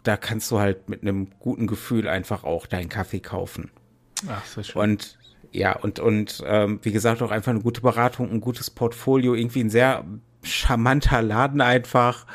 Da 0.04 0.16
kannst 0.16 0.50
du 0.50 0.60
halt 0.60 0.88
mit 0.88 1.02
einem 1.02 1.30
guten 1.40 1.66
Gefühl 1.66 2.06
einfach 2.06 2.44
auch 2.44 2.66
deinen 2.66 2.88
Kaffee 2.88 3.20
kaufen. 3.20 3.70
Ach, 4.28 4.44
so 4.44 4.62
schön. 4.62 4.80
Und 4.80 5.18
ja, 5.52 5.76
und, 5.76 6.00
und 6.00 6.42
ähm, 6.46 6.80
wie 6.82 6.92
gesagt, 6.92 7.22
auch 7.22 7.30
einfach 7.30 7.50
eine 7.50 7.60
gute 7.60 7.82
Beratung, 7.82 8.30
ein 8.30 8.40
gutes 8.40 8.70
Portfolio, 8.70 9.34
irgendwie 9.34 9.60
ein 9.60 9.70
sehr 9.70 10.04
charmanter 10.42 11.20
Laden 11.22 11.60
einfach, 11.60 12.26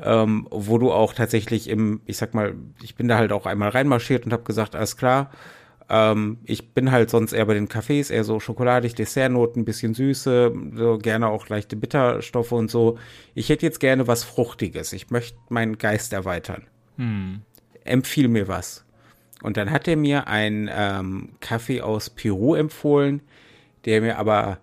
ähm, 0.00 0.48
wo 0.50 0.78
du 0.78 0.90
auch 0.92 1.14
tatsächlich 1.14 1.68
im, 1.68 2.00
ich 2.06 2.16
sag 2.16 2.34
mal, 2.34 2.54
ich 2.82 2.96
bin 2.96 3.06
da 3.06 3.16
halt 3.18 3.32
auch 3.32 3.46
einmal 3.46 3.70
reinmarschiert 3.70 4.24
und 4.24 4.32
habe 4.32 4.42
gesagt, 4.42 4.74
alles 4.74 4.96
klar, 4.96 5.30
ähm, 5.88 6.38
ich 6.44 6.72
bin 6.72 6.90
halt 6.90 7.10
sonst 7.10 7.32
eher 7.32 7.46
bei 7.46 7.54
den 7.54 7.68
Cafés, 7.68 8.12
eher 8.12 8.24
so 8.24 8.40
schokoladig, 8.40 8.96
Dessertnoten, 8.96 9.64
bisschen 9.64 9.94
Süße, 9.94 10.52
so 10.74 10.98
gerne 10.98 11.28
auch 11.28 11.48
leichte 11.48 11.76
Bitterstoffe 11.76 12.52
und 12.52 12.70
so. 12.70 12.98
Ich 13.34 13.48
hätte 13.48 13.64
jetzt 13.64 13.80
gerne 13.80 14.08
was 14.08 14.24
Fruchtiges. 14.24 14.92
Ich 14.92 15.10
möchte 15.10 15.38
meinen 15.50 15.78
Geist 15.78 16.12
erweitern. 16.12 16.66
Hm. 16.96 17.42
Empfiehl 17.84 18.28
mir 18.28 18.48
was. 18.48 18.84
Und 19.42 19.56
dann 19.56 19.70
hat 19.70 19.88
er 19.88 19.96
mir 19.96 20.28
einen 20.28 20.68
ähm, 20.72 21.30
Kaffee 21.40 21.80
aus 21.80 22.10
Peru 22.10 22.54
empfohlen, 22.54 23.22
der 23.84 24.00
mir 24.00 24.18
aber 24.18 24.58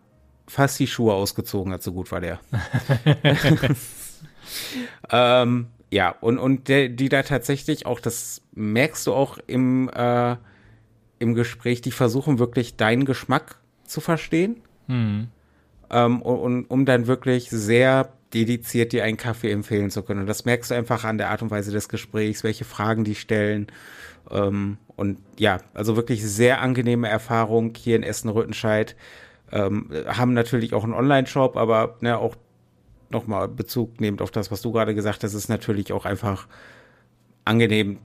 fast 0.48 0.80
die 0.80 0.88
Schuhe 0.88 1.14
ausgezogen 1.14 1.74
hat, 1.74 1.84
so 1.84 1.92
gut 1.92 2.12
war 2.12 2.22
der. 2.22 2.40
ähm, 5.12 5.68
ja, 5.90 6.10
und, 6.22 6.38
und 6.38 6.68
der, 6.68 6.90
die 6.90 7.10
da 7.10 7.24
tatsächlich 7.24 7.86
auch, 7.86 8.00
das 8.00 8.42
merkst 8.54 9.08
du 9.08 9.14
auch 9.14 9.38
im, 9.48 9.90
äh, 9.90 10.36
im 11.20 11.34
Gespräch, 11.34 11.82
die 11.82 11.92
versuchen 11.92 12.40
wirklich 12.40 12.78
deinen 12.78 13.06
Geschmack 13.06 13.60
zu 13.86 14.02
verstehen. 14.02 14.62
Mhm. 14.88 15.30
Ähm, 15.90 16.22
und, 16.22 16.40
und 16.40 16.66
um 16.66 16.86
dann 16.86 17.08
wirklich 17.08 17.50
sehr 17.50 18.14
dediziert 18.34 18.92
dir 18.92 19.04
einen 19.04 19.18
Kaffee 19.18 19.52
empfehlen 19.52 19.90
zu 19.90 20.04
können. 20.04 20.22
Und 20.22 20.28
das 20.28 20.46
merkst 20.46 20.72
du 20.72 20.76
einfach 20.76 21.04
an 21.04 21.18
der 21.18 21.30
Art 21.30 21.42
und 21.42 21.52
Weise 21.52 21.72
des 21.72 21.90
Gesprächs, 21.90 22.44
welche 22.44 22.66
Fragen 22.66 23.04
die 23.04 23.16
stellen. 23.16 23.68
Ähm, 24.30 24.78
und 24.96 25.20
ja, 25.38 25.60
also 25.74 25.96
wirklich 25.96 26.26
sehr 26.26 26.62
angenehme 26.62 27.08
Erfahrung 27.08 27.74
hier 27.76 27.96
in 27.96 28.04
Essen-Rüttenscheid. 28.04 28.96
Ähm, 29.52 29.90
haben 30.08 30.34
natürlich 30.34 30.74
auch 30.74 30.84
einen 30.84 30.94
Online-Shop, 30.94 31.56
aber 31.56 31.98
ne, 32.02 32.18
auch 32.18 32.36
nochmal 33.10 33.48
Bezug 33.48 34.02
nehmend 34.02 34.22
auf 34.22 34.32
das, 34.32 34.52
was 34.52 34.62
du 34.62 34.74
gerade 34.74 34.94
gesagt 34.94 35.24
hast, 35.24 35.34
ist 35.34 35.48
natürlich 35.48 35.94
auch 35.94 36.06
einfach 36.06 36.48
angenehm, 37.46 38.00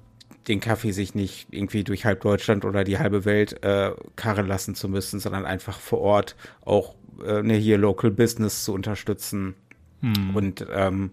den 0.46 0.60
Kaffee 0.60 0.92
sich 0.92 1.14
nicht 1.14 1.48
irgendwie 1.50 1.84
durch 1.84 2.04
halb 2.04 2.20
Deutschland 2.20 2.64
oder 2.64 2.84
die 2.84 2.98
halbe 2.98 3.24
Welt 3.24 3.62
äh, 3.64 3.92
karren 4.16 4.46
lassen 4.46 4.74
zu 4.74 4.88
müssen, 4.88 5.18
sondern 5.18 5.46
einfach 5.46 5.78
vor 5.78 6.00
Ort 6.00 6.36
auch 6.64 6.94
äh, 7.24 7.42
ne, 7.42 7.54
hier 7.54 7.78
Local 7.78 8.10
Business 8.10 8.64
zu 8.64 8.72
unterstützen 8.72 9.54
hm. 10.02 10.36
und 10.36 10.66
ähm, 10.70 11.10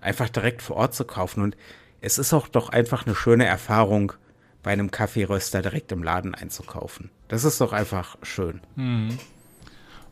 einfach 0.00 0.28
direkt 0.28 0.62
vor 0.62 0.76
Ort 0.76 0.94
zu 0.94 1.04
kaufen. 1.04 1.42
Und 1.42 1.56
es 2.00 2.18
ist 2.18 2.32
auch 2.32 2.48
doch 2.48 2.68
einfach 2.68 3.06
eine 3.06 3.16
schöne 3.16 3.46
Erfahrung, 3.46 4.12
bei 4.62 4.72
einem 4.72 4.90
Kaffeeröster 4.90 5.62
direkt 5.62 5.92
im 5.92 6.02
Laden 6.02 6.34
einzukaufen. 6.34 7.10
Das 7.28 7.44
ist 7.44 7.60
doch 7.60 7.72
einfach 7.72 8.16
schön. 8.22 8.60
Hm. 8.74 9.16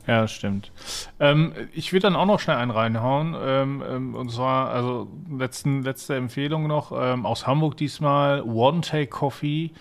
Ja, 0.07 0.29
stimmt. 0.29 0.71
Ähm, 1.19 1.55
ich 1.73 1.93
will 1.93 1.99
dann 1.99 2.15
auch 2.15 2.27
noch 2.27 2.39
schnell 2.39 2.59
einen 2.59 2.71
reinhauen. 2.71 3.35
Ähm, 3.37 3.83
ähm, 3.89 4.15
und 4.15 4.31
zwar, 4.31 4.71
also 4.71 5.09
letzten, 5.29 5.83
letzte 5.83 6.15
Empfehlung 6.15 6.69
noch 6.69 6.93
ähm, 6.95 7.27
aus 7.27 7.49
Hamburg 7.49 7.77
diesmal, 7.77 8.43
One 8.43 8.83
Take 8.83 9.09
Coffee. 9.09 9.73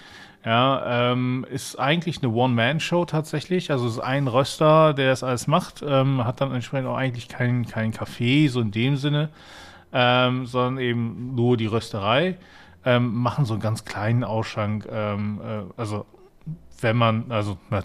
Ja, 0.46 1.12
ähm, 1.12 1.46
ist 1.50 1.80
eigentlich 1.80 2.22
eine 2.22 2.34
One-Man-Show 2.34 3.06
tatsächlich. 3.06 3.72
Also 3.72 3.88
es 3.88 3.94
ist 3.94 4.00
ein 4.00 4.28
Röster, 4.28 4.94
der 4.94 5.10
das 5.10 5.24
alles 5.24 5.48
macht, 5.48 5.84
ähm, 5.88 6.26
hat 6.26 6.42
dann 6.42 6.54
entsprechend 6.54 6.88
auch 6.88 6.98
eigentlich 6.98 7.30
keinen 7.30 7.66
kein 7.66 7.92
Kaffee, 7.92 8.50
so 8.50 8.60
in 8.60 8.72
dem 8.72 8.98
Sinne, 8.98 9.30
ähm, 9.94 10.46
sondern 10.46 10.84
eben 10.84 11.34
nur 11.36 11.56
die 11.56 11.68
Rösterei. 11.68 12.38
Ähm, 12.86 13.14
machen 13.16 13.46
so 13.46 13.54
einen 13.54 13.62
ganz 13.62 13.86
kleinen 13.86 14.26
Ausschank, 14.26 14.86
ähm, 14.92 15.40
äh, 15.42 15.62
also 15.78 16.06
wenn 16.84 16.98
man, 16.98 17.32
also 17.32 17.58
na, 17.70 17.84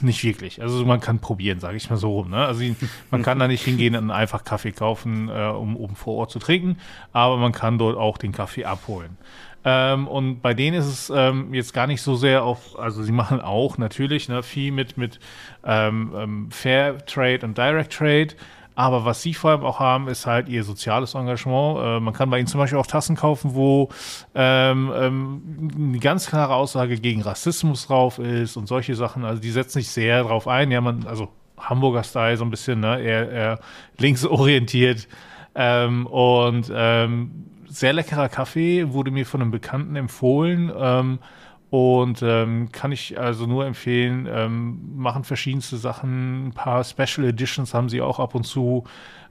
nicht 0.00 0.24
wirklich. 0.24 0.62
Also 0.62 0.84
man 0.86 1.00
kann 1.00 1.18
probieren, 1.18 1.60
sage 1.60 1.76
ich 1.76 1.90
mal 1.90 1.96
so 1.96 2.12
rum. 2.12 2.30
Ne? 2.30 2.46
Also 2.46 2.64
man 3.10 3.22
kann 3.22 3.38
da 3.38 3.46
nicht 3.46 3.62
hingehen 3.62 3.94
und 3.94 4.10
einfach 4.10 4.44
Kaffee 4.44 4.72
kaufen, 4.72 5.28
äh, 5.28 5.48
um, 5.48 5.76
um 5.76 5.94
vor 5.94 6.16
Ort 6.16 6.30
zu 6.30 6.38
trinken, 6.38 6.78
aber 7.12 7.36
man 7.36 7.52
kann 7.52 7.76
dort 7.76 7.98
auch 7.98 8.16
den 8.16 8.32
Kaffee 8.32 8.64
abholen. 8.64 9.18
Ähm, 9.64 10.06
und 10.06 10.40
bei 10.40 10.54
denen 10.54 10.76
ist 10.76 10.86
es 10.86 11.12
ähm, 11.14 11.52
jetzt 11.52 11.74
gar 11.74 11.86
nicht 11.86 12.02
so 12.02 12.14
sehr 12.16 12.44
auf, 12.44 12.78
also 12.78 13.02
sie 13.02 13.12
machen 13.22 13.40
auch 13.40 13.78
natürlich 13.78 14.28
ne, 14.28 14.42
viel 14.42 14.72
mit, 14.72 14.96
mit 14.96 15.20
ähm, 15.64 16.12
ähm, 16.16 16.50
Fair 16.50 17.04
Trade 17.04 17.40
und 17.44 17.58
Direct 17.58 17.92
Trade. 17.92 18.28
Aber 18.74 19.04
was 19.04 19.22
sie 19.22 19.34
vor 19.34 19.50
allem 19.50 19.64
auch 19.64 19.80
haben, 19.80 20.06
ist 20.06 20.24
halt 20.24 20.48
ihr 20.48 20.62
soziales 20.62 21.14
Engagement. 21.14 21.80
Äh, 21.80 22.00
man 22.00 22.14
kann 22.14 22.30
bei 22.30 22.38
ihnen 22.38 22.46
zum 22.46 22.60
Beispiel 22.60 22.78
auch 22.78 22.86
Tassen 22.86 23.16
kaufen, 23.16 23.56
wo 23.56 23.88
ähm, 24.36 24.92
ähm, 24.94 25.70
eine 25.76 25.98
ganz 25.98 26.28
klare 26.28 26.54
Aussage 26.54 26.96
gegen 27.00 27.22
Rassismus 27.22 27.88
drauf 27.88 28.20
ist 28.20 28.56
und 28.56 28.68
solche 28.68 28.94
Sachen. 28.94 29.24
Also 29.24 29.42
die 29.42 29.50
setzen 29.50 29.80
sich 29.80 29.88
sehr 29.88 30.22
drauf 30.22 30.46
ein. 30.46 30.70
Ja, 30.70 30.80
man, 30.80 31.08
also 31.08 31.28
Hamburger 31.58 32.04
Style 32.04 32.36
so 32.36 32.44
ein 32.44 32.50
bisschen, 32.50 32.78
ne, 32.78 33.00
eher, 33.00 33.30
eher 33.32 33.60
linksorientiert. 33.98 35.08
Ähm, 35.56 36.06
und 36.06 36.70
ähm, 36.72 37.46
sehr 37.68 37.92
leckerer 37.92 38.28
Kaffee, 38.28 38.92
wurde 38.92 39.10
mir 39.10 39.26
von 39.26 39.42
einem 39.42 39.50
Bekannten 39.50 39.96
empfohlen. 39.96 40.72
Ähm, 40.76 41.18
und 41.70 42.22
ähm, 42.22 42.72
kann 42.72 42.92
ich 42.92 43.20
also 43.20 43.46
nur 43.46 43.66
empfehlen, 43.66 44.26
ähm, 44.30 44.96
machen 44.96 45.24
verschiedenste 45.24 45.76
Sachen. 45.76 46.48
Ein 46.48 46.52
paar 46.52 46.82
Special 46.82 47.26
Editions 47.26 47.74
haben 47.74 47.90
sie 47.90 48.00
auch 48.00 48.18
ab 48.18 48.34
und 48.34 48.44
zu. 48.44 48.84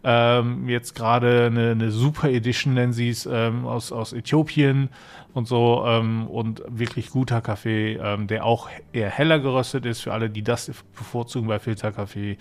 Ähm, 0.04 0.70
jetzt 0.70 0.94
gerade 0.94 1.48
eine, 1.48 1.72
eine 1.72 1.90
Super 1.90 2.30
Edition 2.30 2.76
nennen 2.76 2.94
sie 2.94 3.10
es 3.10 3.26
ähm, 3.26 3.66
aus, 3.66 3.92
aus 3.92 4.14
Äthiopien 4.14 4.90
und 5.34 5.48
so. 5.48 5.84
Ähm, 5.88 6.28
und 6.28 6.62
wirklich 6.68 7.10
guter 7.10 7.42
Kaffee, 7.42 7.94
ähm, 7.96 8.28
der 8.28 8.46
auch 8.46 8.70
eher 8.94 9.10
heller 9.10 9.40
geröstet 9.40 9.88
ist 9.88 10.02
für 10.02 10.14
alle, 10.14 10.30
die 10.30 10.44
das 10.44 10.72
bevorzugen 10.96 11.48
bei 11.48 11.58
Filterkaffee. 11.58 12.38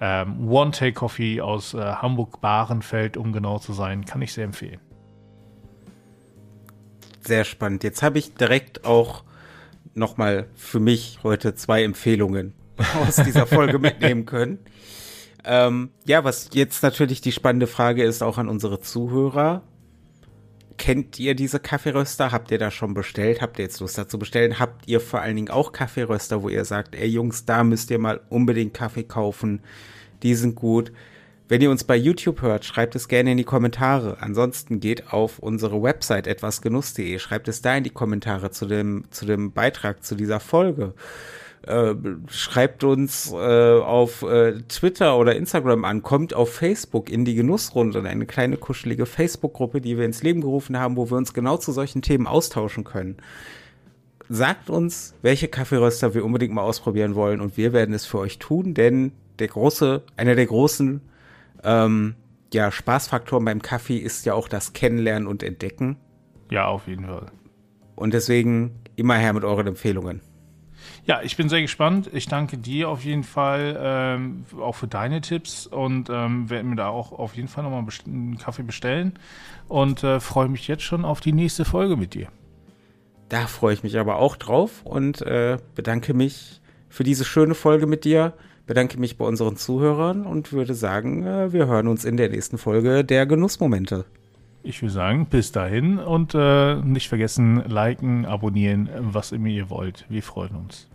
Ähm, 0.00 0.48
One 0.48 0.70
Take 0.70 0.92
Coffee 0.92 1.40
aus 1.40 1.74
äh, 1.74 1.78
Hamburg-Bahrenfeld, 1.80 3.16
um 3.16 3.32
genau 3.32 3.58
zu 3.58 3.72
sein, 3.72 4.04
kann 4.04 4.22
ich 4.22 4.32
sehr 4.32 4.44
empfehlen 4.44 4.80
sehr 7.26 7.44
spannend. 7.44 7.84
Jetzt 7.84 8.02
habe 8.02 8.18
ich 8.18 8.34
direkt 8.34 8.84
auch 8.84 9.24
nochmal 9.94 10.46
für 10.54 10.80
mich 10.80 11.18
heute 11.22 11.54
zwei 11.54 11.82
Empfehlungen 11.84 12.54
aus 13.06 13.16
dieser 13.16 13.46
Folge 13.46 13.78
mitnehmen 13.78 14.26
können. 14.26 14.58
Ähm, 15.44 15.90
ja, 16.06 16.24
was 16.24 16.50
jetzt 16.52 16.82
natürlich 16.82 17.20
die 17.20 17.32
spannende 17.32 17.66
Frage 17.66 18.04
ist, 18.04 18.22
auch 18.22 18.38
an 18.38 18.48
unsere 18.48 18.80
Zuhörer. 18.80 19.62
Kennt 20.76 21.18
ihr 21.18 21.34
diese 21.34 21.60
Kaffeeröster? 21.60 22.32
Habt 22.32 22.50
ihr 22.50 22.58
da 22.58 22.70
schon 22.70 22.94
bestellt? 22.94 23.42
Habt 23.42 23.58
ihr 23.58 23.64
jetzt 23.64 23.80
Lust 23.80 23.98
dazu 23.98 24.18
bestellen? 24.18 24.58
Habt 24.58 24.88
ihr 24.88 25.00
vor 25.00 25.20
allen 25.20 25.36
Dingen 25.36 25.50
auch 25.50 25.72
Kaffeeröster, 25.72 26.42
wo 26.42 26.48
ihr 26.48 26.64
sagt, 26.64 26.94
ey 26.94 27.06
Jungs, 27.06 27.44
da 27.44 27.64
müsst 27.64 27.90
ihr 27.90 27.98
mal 27.98 28.20
unbedingt 28.30 28.72
Kaffee 28.72 29.04
kaufen. 29.04 29.60
Die 30.22 30.34
sind 30.34 30.54
gut. 30.54 30.92
Wenn 31.50 31.62
ihr 31.62 31.72
uns 31.72 31.82
bei 31.82 31.96
YouTube 31.96 32.42
hört, 32.42 32.64
schreibt 32.64 32.94
es 32.94 33.08
gerne 33.08 33.32
in 33.32 33.36
die 33.36 33.42
Kommentare. 33.42 34.18
Ansonsten 34.20 34.78
geht 34.78 35.12
auf 35.12 35.40
unsere 35.40 35.82
Website 35.82 36.28
etwasgenuss.de, 36.28 37.18
schreibt 37.18 37.48
es 37.48 37.60
da 37.60 37.76
in 37.76 37.82
die 37.82 37.90
Kommentare 37.90 38.52
zu 38.52 38.66
dem, 38.66 39.06
zu 39.10 39.26
dem 39.26 39.50
Beitrag 39.50 40.04
zu 40.04 40.14
dieser 40.14 40.38
Folge. 40.38 40.94
Äh, 41.66 41.96
schreibt 42.28 42.84
uns 42.84 43.32
äh, 43.32 43.80
auf 43.80 44.22
äh, 44.22 44.60
Twitter 44.68 45.18
oder 45.18 45.34
Instagram 45.34 45.84
an, 45.84 46.04
kommt 46.04 46.34
auf 46.34 46.54
Facebook 46.54 47.10
in 47.10 47.24
die 47.24 47.34
Genussrunde, 47.34 48.00
eine 48.00 48.26
kleine 48.26 48.56
kuschelige 48.56 49.04
Facebook-Gruppe, 49.04 49.80
die 49.80 49.98
wir 49.98 50.04
ins 50.04 50.22
Leben 50.22 50.42
gerufen 50.42 50.78
haben, 50.78 50.96
wo 50.96 51.10
wir 51.10 51.16
uns 51.16 51.34
genau 51.34 51.56
zu 51.56 51.72
solchen 51.72 52.00
Themen 52.00 52.28
austauschen 52.28 52.84
können. 52.84 53.16
Sagt 54.28 54.70
uns, 54.70 55.14
welche 55.20 55.48
Kaffeeröster 55.48 56.14
wir 56.14 56.24
unbedingt 56.24 56.54
mal 56.54 56.62
ausprobieren 56.62 57.16
wollen 57.16 57.40
und 57.40 57.56
wir 57.56 57.72
werden 57.72 57.92
es 57.92 58.06
für 58.06 58.18
euch 58.18 58.38
tun, 58.38 58.72
denn 58.72 59.10
der 59.40 59.48
große, 59.48 60.02
einer 60.16 60.36
der 60.36 60.46
großen 60.46 61.00
ähm, 61.64 62.14
ja, 62.52 62.70
Spaßfaktor 62.70 63.44
beim 63.44 63.62
Kaffee 63.62 63.98
ist 63.98 64.26
ja 64.26 64.34
auch 64.34 64.48
das 64.48 64.72
Kennenlernen 64.72 65.28
und 65.28 65.42
Entdecken. 65.42 65.96
Ja, 66.50 66.66
auf 66.66 66.88
jeden 66.88 67.06
Fall. 67.06 67.26
Und 67.94 68.14
deswegen 68.14 68.80
immer 68.96 69.14
her 69.14 69.32
mit 69.32 69.44
euren 69.44 69.66
Empfehlungen. 69.68 70.20
Ja, 71.04 71.22
ich 71.22 71.36
bin 71.36 71.48
sehr 71.48 71.62
gespannt. 71.62 72.10
Ich 72.12 72.26
danke 72.26 72.58
dir 72.58 72.88
auf 72.88 73.04
jeden 73.04 73.24
Fall 73.24 73.78
ähm, 73.80 74.44
auch 74.60 74.74
für 74.74 74.88
deine 74.88 75.20
Tipps 75.20 75.66
und 75.66 76.08
ähm, 76.10 76.50
werde 76.50 76.68
mir 76.68 76.76
da 76.76 76.88
auch 76.88 77.12
auf 77.12 77.36
jeden 77.36 77.48
Fall 77.48 77.64
nochmal 77.64 77.84
einen 78.06 78.38
Kaffee 78.38 78.62
bestellen 78.62 79.18
und 79.68 80.02
äh, 80.04 80.20
freue 80.20 80.48
mich 80.48 80.68
jetzt 80.68 80.82
schon 80.82 81.04
auf 81.04 81.20
die 81.20 81.32
nächste 81.32 81.64
Folge 81.64 81.96
mit 81.96 82.14
dir. 82.14 82.28
Da 83.28 83.46
freue 83.46 83.74
ich 83.74 83.82
mich 83.82 83.98
aber 83.98 84.16
auch 84.16 84.36
drauf 84.36 84.82
und 84.84 85.22
äh, 85.22 85.58
bedanke 85.74 86.14
mich 86.14 86.60
für 86.88 87.04
diese 87.04 87.24
schöne 87.24 87.54
Folge 87.54 87.86
mit 87.86 88.04
dir 88.04 88.34
bedanke 88.70 89.00
mich 89.00 89.16
bei 89.16 89.24
unseren 89.24 89.56
Zuhörern 89.56 90.24
und 90.24 90.52
würde 90.52 90.74
sagen, 90.74 91.26
äh, 91.26 91.52
wir 91.52 91.66
hören 91.66 91.88
uns 91.88 92.04
in 92.04 92.16
der 92.16 92.28
nächsten 92.28 92.56
Folge 92.56 93.02
der 93.04 93.26
Genussmomente. 93.26 94.04
Ich 94.62 94.80
würde 94.80 94.92
sagen, 94.92 95.26
bis 95.26 95.50
dahin 95.50 95.98
und 95.98 96.36
äh, 96.36 96.76
nicht 96.76 97.08
vergessen, 97.08 97.64
liken, 97.66 98.26
abonnieren, 98.26 98.88
was 98.96 99.32
immer 99.32 99.48
ihr 99.48 99.70
wollt. 99.70 100.06
Wir 100.08 100.22
freuen 100.22 100.54
uns. 100.54 100.88